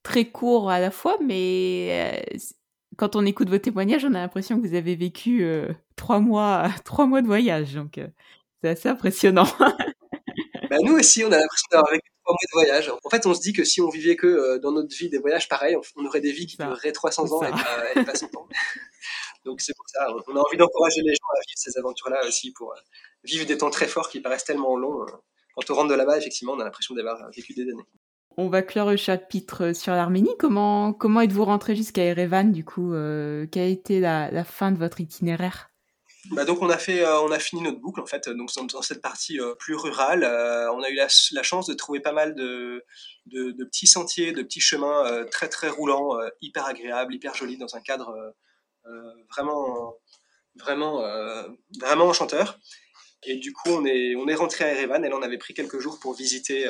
[0.04, 2.38] très court à la fois, mais euh,
[2.98, 6.70] quand on écoute vos témoignages, on a l'impression que vous avez vécu euh, trois mois,
[6.86, 7.74] trois mois de voyage.
[7.74, 8.08] Donc, euh,
[8.62, 9.48] c'est assez impressionnant.
[10.70, 12.92] bah, nous aussi, on a l'impression d'avoir vécu trois mois de voyage.
[13.04, 15.48] En fait, on se dit que si on vivait que dans notre vie des voyages
[15.48, 18.48] pareils, on, aurait des vies qui dureraient 300 ans et pas, et pas 100 ans.
[19.46, 22.52] Donc, c'est pour ça, on a envie d'encourager les gens à vivre ces aventures-là aussi
[22.54, 22.74] pour
[23.24, 25.06] vivre des temps très forts qui paraissent tellement longs.
[25.56, 27.86] Quand on rentre de là-bas, effectivement, on a l'impression d'avoir vécu des années.
[28.36, 30.36] On va clore le chapitre sur l'Arménie.
[30.40, 34.78] Comment, comment êtes-vous rentré jusqu'à Erevan du coup euh, Quelle a été la, fin de
[34.78, 35.70] votre itinéraire?
[36.32, 38.30] Bah donc on a fait, euh, on a fini notre boucle en fait.
[38.30, 42.14] Donc dans, cette partie euh, plus rurale, on a eu la, chance de trouver pas
[42.14, 42.84] mal de,
[43.28, 47.82] de, petits sentiers, de petits chemins très très roulants, hyper agréables, hyper jolis dans un
[47.82, 48.34] cadre
[49.30, 49.96] vraiment
[50.56, 51.02] vraiment
[51.80, 52.60] vraiment enchanteur.
[53.26, 55.04] Et du coup on est on est rentré à Erevan.
[55.06, 56.68] Et là on avait pris quelques jours pour visiter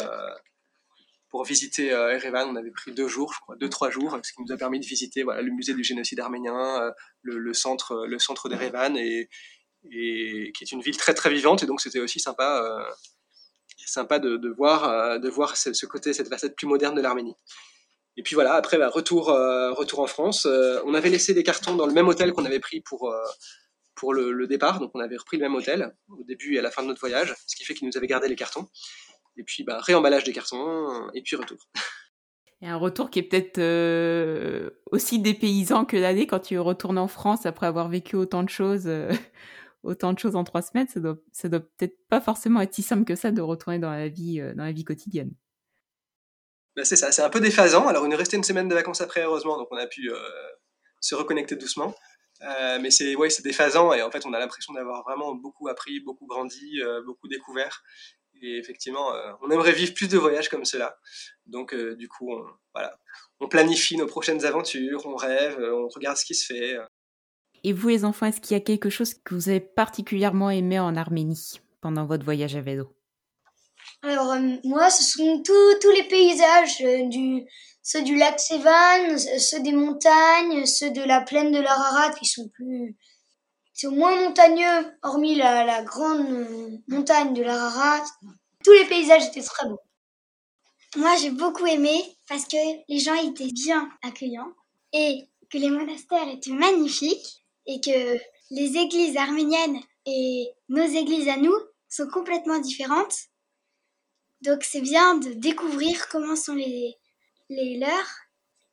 [1.33, 4.33] pour visiter euh, Erevan, on avait pris deux jours, je crois, deux trois jours, ce
[4.33, 6.91] qui nous a permis de visiter voilà, le musée du génocide arménien, euh,
[7.23, 9.27] le, centre, le centre d'Erevan, et,
[9.81, 11.63] qui est une ville très très vivante.
[11.63, 12.85] Et donc c'était aussi sympa, euh,
[13.83, 17.35] sympa de, voir, de voir ce, côté, cette facette plus moderne de l'Arménie.
[18.17, 20.45] Et puis voilà, après, bah, retour, retour en France.
[20.85, 23.11] on avait laissé des cartons dans le même hôtel qu'on avait pris pour,
[23.95, 24.79] pour le, départ.
[24.79, 26.99] Donc on avait repris le même hôtel au début et à la fin de notre
[26.99, 28.67] voyage, ce qui fait qu'il nous avait gardé les cartons.
[29.37, 31.57] Et puis, bah, réemballage des cartons, et puis retour.
[32.63, 37.09] Et un retour qui est peut-être euh, aussi dépaysant que l'année quand tu retournes en
[37.09, 39.11] France après avoir vécu autant de choses, euh,
[39.83, 40.87] autant de choses en trois semaines.
[40.87, 43.91] Ça doit, ça doit peut-être pas forcément être si simple que ça de retourner dans
[43.91, 45.33] la vie, euh, dans la vie quotidienne.
[46.75, 47.87] Bah, c'est ça, c'est un peu déphasant.
[47.87, 50.09] Alors, il nous restait une semaine de vacances après, heureusement, donc on a pu
[50.99, 51.93] se reconnecter doucement.
[52.81, 55.99] mais c'est ouais, c'est déphasant et en fait, on a l'impression d'avoir vraiment beaucoup appris,
[55.99, 57.83] beaucoup grandi, beaucoup découvert.
[58.41, 60.97] Et effectivement, euh, on aimerait vivre plus de voyages comme cela.
[61.45, 62.43] Donc, euh, du coup, on,
[62.73, 62.97] voilà,
[63.39, 66.77] on planifie nos prochaines aventures, on rêve, euh, on regarde ce qui se fait.
[67.63, 70.79] Et vous, les enfants, est-ce qu'il y a quelque chose que vous avez particulièrement aimé
[70.79, 72.93] en Arménie pendant votre voyage à vélo?
[74.01, 76.77] Alors, moi, ce sont tous les paysages,
[77.09, 77.45] du,
[77.81, 82.47] ceux du lac Sévan, ceux des montagnes, ceux de la plaine de l'Ararat qui sont
[82.49, 82.95] plus
[83.73, 88.05] c'est moins montagneux, hormis la, grande montagne de l'Ararat.
[88.63, 89.79] Tous les paysages étaient très beaux.
[90.95, 92.57] Moi, j'ai beaucoup aimé parce que
[92.87, 94.53] les gens étaient bien accueillants
[94.93, 98.19] et que les monastères étaient magnifiques et que
[98.51, 101.55] les églises arméniennes et nos églises à nous
[101.89, 103.15] sont complètement différentes.
[104.43, 106.95] Donc c'est bien de découvrir comment sont les,
[107.49, 108.23] les leurs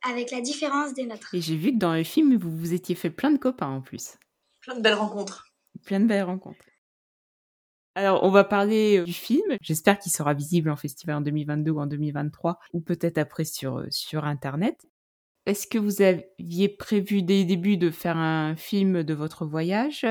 [0.03, 1.33] avec la différence des nôtres.
[1.33, 3.81] Et j'ai vu que dans le film, vous vous étiez fait plein de copains en
[3.81, 4.17] plus.
[4.61, 5.45] Plein de belles rencontres.
[5.85, 6.65] Plein de belles rencontres.
[7.95, 9.57] Alors, on va parler euh, du film.
[9.61, 13.79] J'espère qu'il sera visible en festival en 2022 ou en 2023, ou peut-être après sur,
[13.79, 14.87] euh, sur Internet.
[15.45, 20.05] Est-ce que vous aviez prévu dès le début de faire un film de votre voyage?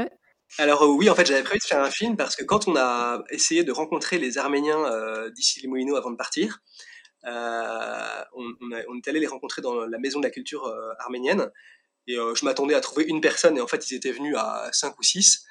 [0.58, 2.76] Alors euh, oui, en fait, j'avais prévu de faire un film parce que quand on
[2.76, 6.58] a essayé de rencontrer les Arméniens d'ici les Moulineaux avant de partir,
[7.24, 11.50] on, on, est allé les rencontrer dans la maison de la culture arménienne
[12.10, 14.68] et euh, je m'attendais à trouver une personne, et en fait, ils étaient venus à
[14.72, 15.44] 5 ou 6.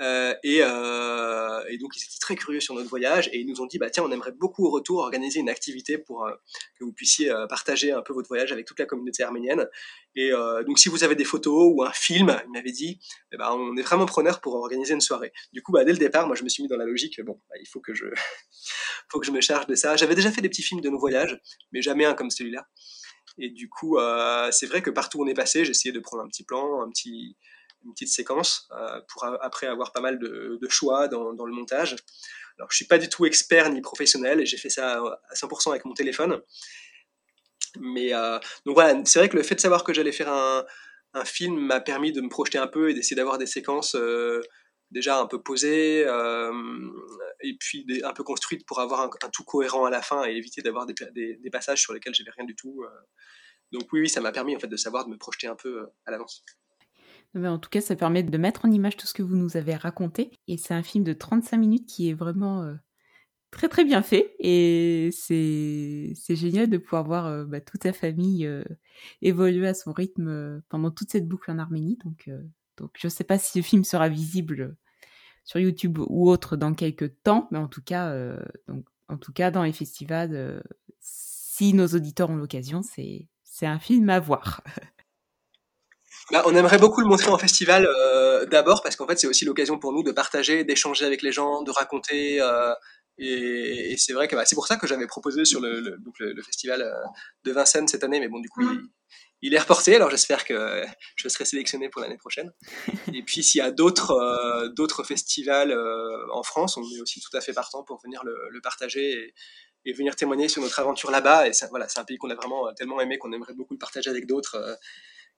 [0.00, 3.60] Euh, et, euh, et, donc ils étaient très curieux sur notre voyage et ils nous
[3.60, 6.32] ont dit bah tiens on aimerait beaucoup au retour organiser une activité pour euh,
[6.78, 9.68] que vous puissiez partager un peu votre voyage avec toute la communauté arménienne.
[10.14, 10.30] Et
[10.66, 13.00] donc si vous avez des photos ou un film il m'avait dit
[13.32, 15.32] ben, on est vraiment preneur pour organiser une soirée.
[15.52, 17.40] Du coup bah, dès le départ moi je me suis mis dans la logique bon
[17.50, 18.06] bah, il faut que je
[19.10, 19.96] faut que je me charge de ça.
[19.96, 21.38] J'avais déjà fait des petits films de nos voyages
[21.72, 22.66] mais jamais un comme celui-là.
[23.38, 23.98] Et du coup,
[24.50, 26.90] c'est vrai que partout où on est passé, essayé de prendre un petit plan, un
[26.90, 27.38] petit,
[27.84, 31.96] une petite séquence euh, pour après avoir pas mal de, choix dans, le montage.
[32.58, 35.84] Alors, je suis pas du tout expert ni professionnel j'ai fait ça à 100% avec
[35.84, 36.40] mon téléphone.
[37.80, 40.64] Mais euh, donc voilà, c'est vrai que le fait de savoir que j'allais faire un,
[41.24, 43.96] film m'a permis de me projeter un peu et d'essayer d'avoir des séquences
[44.90, 49.90] déjà un peu posée et puis un peu construite pour avoir un, tout cohérent à
[49.90, 52.82] la fin et éviter d'avoir des, des, passages sur lesquels j'avais rien du tout.
[53.72, 55.86] Donc oui, oui, ça m'a permis en fait de savoir, de me projeter un peu
[56.06, 56.44] à l'avance.
[57.34, 59.56] Mais en tout cas, ça permet de mettre en image tout ce que vous nous
[59.56, 60.32] avez raconté.
[60.48, 62.76] Et c'est un film de 35 minutes qui est vraiment
[63.52, 67.92] très très bien fait et c'est c'est génial de pouvoir voir euh, bah, toute ta
[67.92, 68.64] famille euh,
[69.20, 72.30] évoluer à son rythme euh, pendant toute cette boucle en Arménie donc
[72.78, 74.74] donc je sais pas si le film sera visible
[75.44, 78.16] sur YouTube ou autre dans quelques temps mais en tout cas
[78.68, 80.62] donc en tout cas dans les festivals
[80.98, 84.62] si nos auditeurs ont l'occasion c'est c'est un film à voir.
[86.30, 87.88] Bah, on aimerait beaucoup le montrer en festival
[88.50, 91.62] d'abord parce qu'en fait c'est aussi l'occasion pour nous de partager, d'échanger avec les gens,
[91.62, 92.40] de raconter
[93.18, 96.18] et, c'est vrai que bah, c'est pour ça que j'avais proposé sur le, le, donc
[96.18, 96.92] le, festival euh,
[97.44, 98.80] de Vincennes cette année, mais bon, du coup, il,
[99.42, 100.84] il, est reporté, alors j'espère que
[101.16, 102.52] je serai sélectionné pour l'année prochaine.
[103.14, 107.20] Et puis, s'il y a d'autres euh, d'autres festivals euh, en France, on est aussi
[107.20, 109.34] tout à fait partant pour venir le, partager et,
[109.84, 111.48] et, venir témoigner sur notre aventure là-bas.
[111.48, 114.08] Et voilà, c'est un pays qu'on a vraiment tellement aimé qu'on aimerait beaucoup le partager
[114.08, 114.78] avec d'autres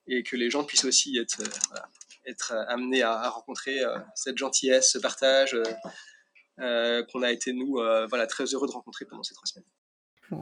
[0.07, 1.89] et que les gens puissent aussi être, voilà,
[2.27, 3.81] être amenés à, rencontrer
[4.15, 5.57] cette gentillesse, ce partage
[6.61, 9.67] euh, qu'on a été, nous, euh, voilà, très heureux de rencontrer pendant ces trois semaines.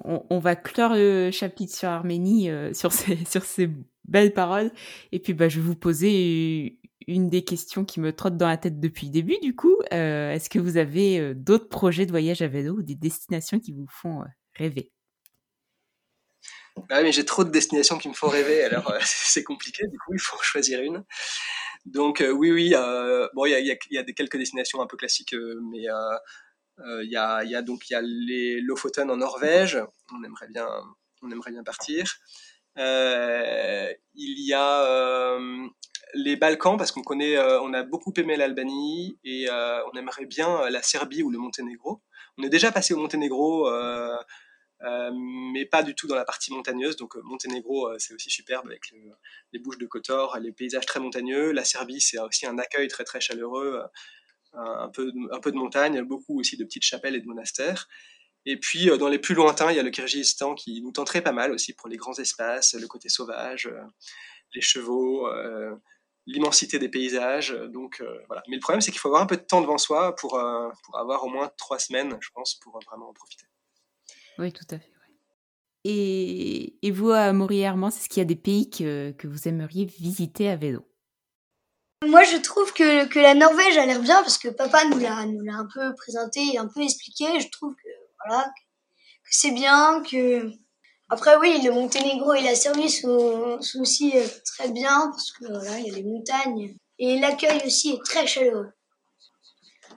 [0.05, 3.71] On, va clore le chapitre sur Arménie euh, sur, ces, sur ces
[4.05, 4.71] belles paroles.
[5.11, 8.59] Et puis, bah, je vais vous poser une des questions qui me trotte dans la
[8.59, 9.77] tête depuis le début, du coup.
[9.91, 13.89] Est-ce que vous avez d'autres projets de voyage à vélo ou des destinations qui vous
[13.89, 14.23] font
[14.55, 14.93] rêver?
[16.89, 20.14] Bah mais j'ai trop de destinations qui me font rêver, alors c'est compliqué, du coup
[20.14, 21.05] il faut choisir une.
[21.85, 24.81] Donc euh, oui, oui, euh, bon, il y a, y, y a, des quelques destinations
[24.81, 29.11] un peu classiques, euh, mais il y, a, y a donc y a les Lofoten
[29.11, 29.79] en Norvège.
[30.12, 30.68] On aimerait bien,
[31.23, 32.05] on aimerait bien partir.
[32.77, 35.39] il y a
[36.14, 40.83] les Balkans parce qu'on connaît, on a beaucoup aimé l'Albanie et on aimerait bien la
[40.83, 42.03] Serbie ou le Monténégro.
[42.39, 44.16] On est déjà passé au Monténégro euh,
[44.83, 46.97] mais pas du tout dans la partie montagneuse.
[46.97, 48.93] Donc euh, Monténégro, euh, c'est aussi superbe avec
[49.53, 51.53] les bouches de Kotor, les paysages très montagneux.
[51.53, 53.83] La Serbie, c'est aussi un accueil très très chaleureux,
[54.55, 57.89] un peu, un peu de montagne, beaucoup aussi de petites chapelles et de monastères.
[58.45, 61.33] Et puis, dans les plus lointains, il y a le Kyrgyzstan qui nous tenterait pas
[61.33, 63.72] mal aussi pour les grands espaces, le côté sauvage,
[64.53, 65.28] les chevaux,
[66.26, 67.51] l'immensité des paysages.
[67.68, 68.43] Donc, voilà.
[68.49, 70.30] Mais le problème, c'est qu'il faut avoir un peu de temps devant soi pour,
[70.85, 73.47] pour avoir au moins trois semaines, je pense, pour vraiment en profiter.
[74.39, 74.93] Oui, tout à fait.
[75.85, 79.85] Et, et, vous, à Maury-Hermans, est-ce qu'il y a des pays que, que, vous aimeriez
[79.85, 80.87] visiter à vélo?
[82.07, 85.26] Moi, je trouve que, que la Norvège a l'air bien parce que papa nous l'a,
[85.26, 87.41] nous l'a un peu présenté et un peu expliqué.
[87.41, 87.89] Je trouve que,
[88.24, 90.51] voilà, que c'est bien, que...
[91.09, 95.47] Après, oui, le Monténégro et la Serbie sont, sont aussi euh, très bien parce que,
[95.47, 96.76] voilà, il y a les montagnes.
[96.99, 98.72] Et l'accueil aussi est très chaleureux.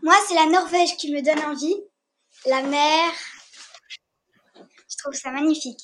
[0.01, 1.77] Moi, c'est la Norvège qui me donne envie.
[2.47, 3.11] La mer,
[5.06, 5.80] trouve ça magnifique.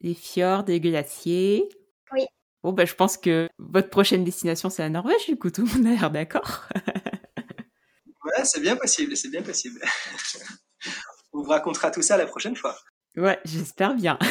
[0.00, 1.68] Les fjords, des glaciers.
[2.12, 2.26] Oui.
[2.62, 5.72] Bon, bah, je pense que votre prochaine destination, c'est la Norvège, du coup, tout le
[5.72, 6.68] monde a l'air d'accord.
[8.24, 9.80] ouais, c'est bien possible, c'est bien possible.
[11.32, 12.76] on vous racontera tout ça la prochaine fois.
[13.16, 14.18] Ouais, j'espère bien.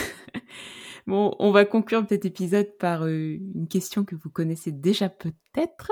[1.07, 5.91] Bon, on va conclure cet épisode par euh, une question que vous connaissez déjà peut-être.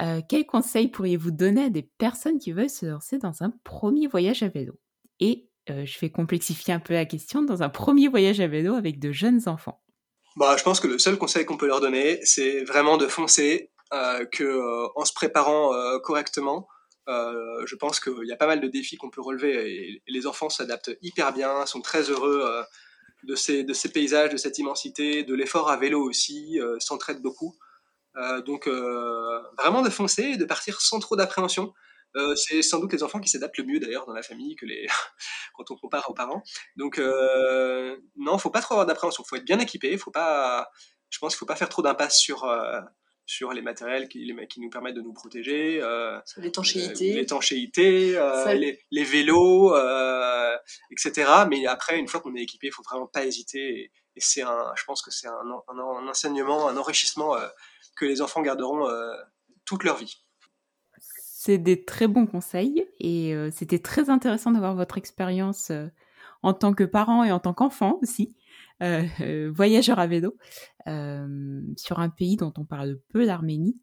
[0.00, 4.06] Euh, quel conseil pourriez-vous donner à des personnes qui veulent se lancer dans un premier
[4.06, 4.80] voyage à vélo?
[5.20, 8.74] Et euh, je vais complexifier un peu la question, dans un premier voyage à vélo
[8.74, 9.82] avec de jeunes enfants
[10.36, 13.70] bah, Je pense que le seul conseil qu'on peut leur donner, c'est vraiment de foncer,
[13.94, 16.68] euh, que, euh, en se préparant euh, correctement.
[17.06, 20.90] je pense qu'il y a pas mal de défis qu'on peut relever les enfants s'adaptent
[21.00, 22.44] hyper bien, sont très heureux
[23.22, 27.56] de, ces, de ces paysages, de cette immensité, de l'effort à vélo aussi, s'entraident beaucoup.
[28.44, 28.68] donc
[29.56, 31.72] vraiment de foncer et de partir sans trop d'appréhension.
[32.16, 34.66] Euh, c'est sans doute les enfants qui s'adaptent le mieux d'ailleurs dans la famille que
[34.66, 34.86] les
[35.54, 36.42] quand on compare aux parents.
[36.76, 39.24] Donc euh, non, faut pas trop avoir d'appréhension.
[39.24, 39.96] Faut être bien équipé.
[39.98, 40.70] Faut pas,
[41.10, 42.80] je pense qu'il faut pas faire trop d'impasse sur euh,
[43.28, 45.80] sur les matériels qui, les, qui nous permettent de nous protéger.
[45.82, 47.12] Euh, l'étanchéité.
[47.12, 50.56] l'étanchéité, euh, les, les, vélos, euh,
[50.90, 51.30] etc.
[51.48, 53.92] Mais après, une fois qu'on est équipé, il faut vraiment pas hésiter.
[54.16, 57.36] Et, c'est un, je pense que c'est un, un, un, enseignement, un enrichissement
[57.96, 58.88] que les enfants garderont
[59.66, 60.16] toute leur vie.
[61.40, 65.86] C'est des très bons conseils et euh, c'était très intéressant d'avoir votre expérience euh,
[66.42, 68.34] en tant que parent et en tant qu'enfant aussi,
[68.82, 70.36] euh, voyageur à vélo,
[71.76, 73.78] sur un pays dont on parle peu, l'Arménie.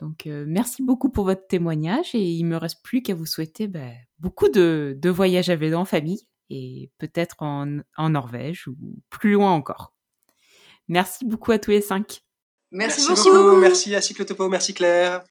[0.00, 3.90] Donc merci beaucoup pour votre témoignage et il me reste plus qu'à vous souhaiter bah,
[4.18, 8.76] beaucoup de, de, voyages à vélo en famille et peut-être en, en, Norvège ou
[9.10, 9.92] plus loin encore.
[10.88, 12.22] Merci beaucoup à tous les cinq.
[12.70, 13.56] Merci, beaucoup.
[13.58, 15.22] Merci à Cyclotopo, merci Claire.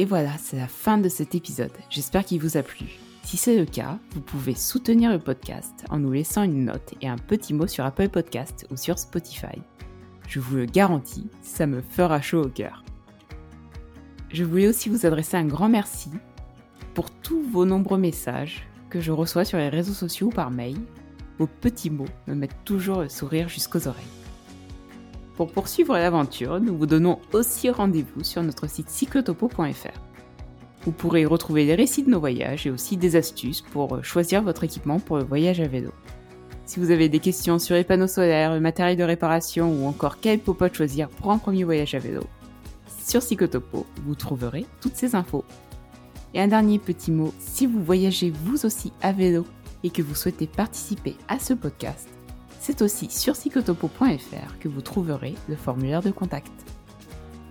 [0.00, 1.72] Et voilà, c'est la fin de cet épisode.
[1.90, 2.86] J'espère qu'il vous a plu.
[3.24, 7.08] Si c'est le cas, vous pouvez soutenir le podcast en nous laissant une note et
[7.08, 9.60] un petit mot sur Apple Podcast ou sur Spotify.
[10.28, 12.84] Je vous le garantis, ça me fera chaud au cœur.
[14.30, 16.10] Je voulais aussi vous adresser un grand merci
[16.94, 20.78] pour tous vos nombreux messages que je reçois sur les réseaux sociaux ou par mail.
[21.40, 24.04] Vos petits mots me mettent toujours le sourire jusqu'aux oreilles.
[25.38, 30.00] Pour poursuivre l'aventure, nous vous donnons aussi rendez-vous sur notre site cyclotopo.fr.
[30.82, 34.42] Vous pourrez y retrouver les récits de nos voyages et aussi des astuces pour choisir
[34.42, 35.92] votre équipement pour le voyage à vélo.
[36.66, 40.18] Si vous avez des questions sur les panneaux solaires, le matériel de réparation ou encore
[40.20, 42.24] quel popote choisir pour un premier voyage à vélo,
[43.06, 45.44] sur Cyclotopo, vous trouverez toutes ces infos.
[46.34, 49.46] Et un dernier petit mot, si vous voyagez vous aussi à vélo
[49.84, 52.08] et que vous souhaitez participer à ce podcast,
[52.68, 56.52] c'est aussi sur cyclotopo.fr que vous trouverez le formulaire de contact.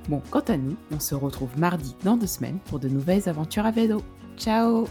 [0.10, 3.66] Bon, quant à nous, on se retrouve mardi dans deux semaines pour de nouvelles aventures
[3.66, 4.04] à vélo.
[4.38, 4.86] Ciao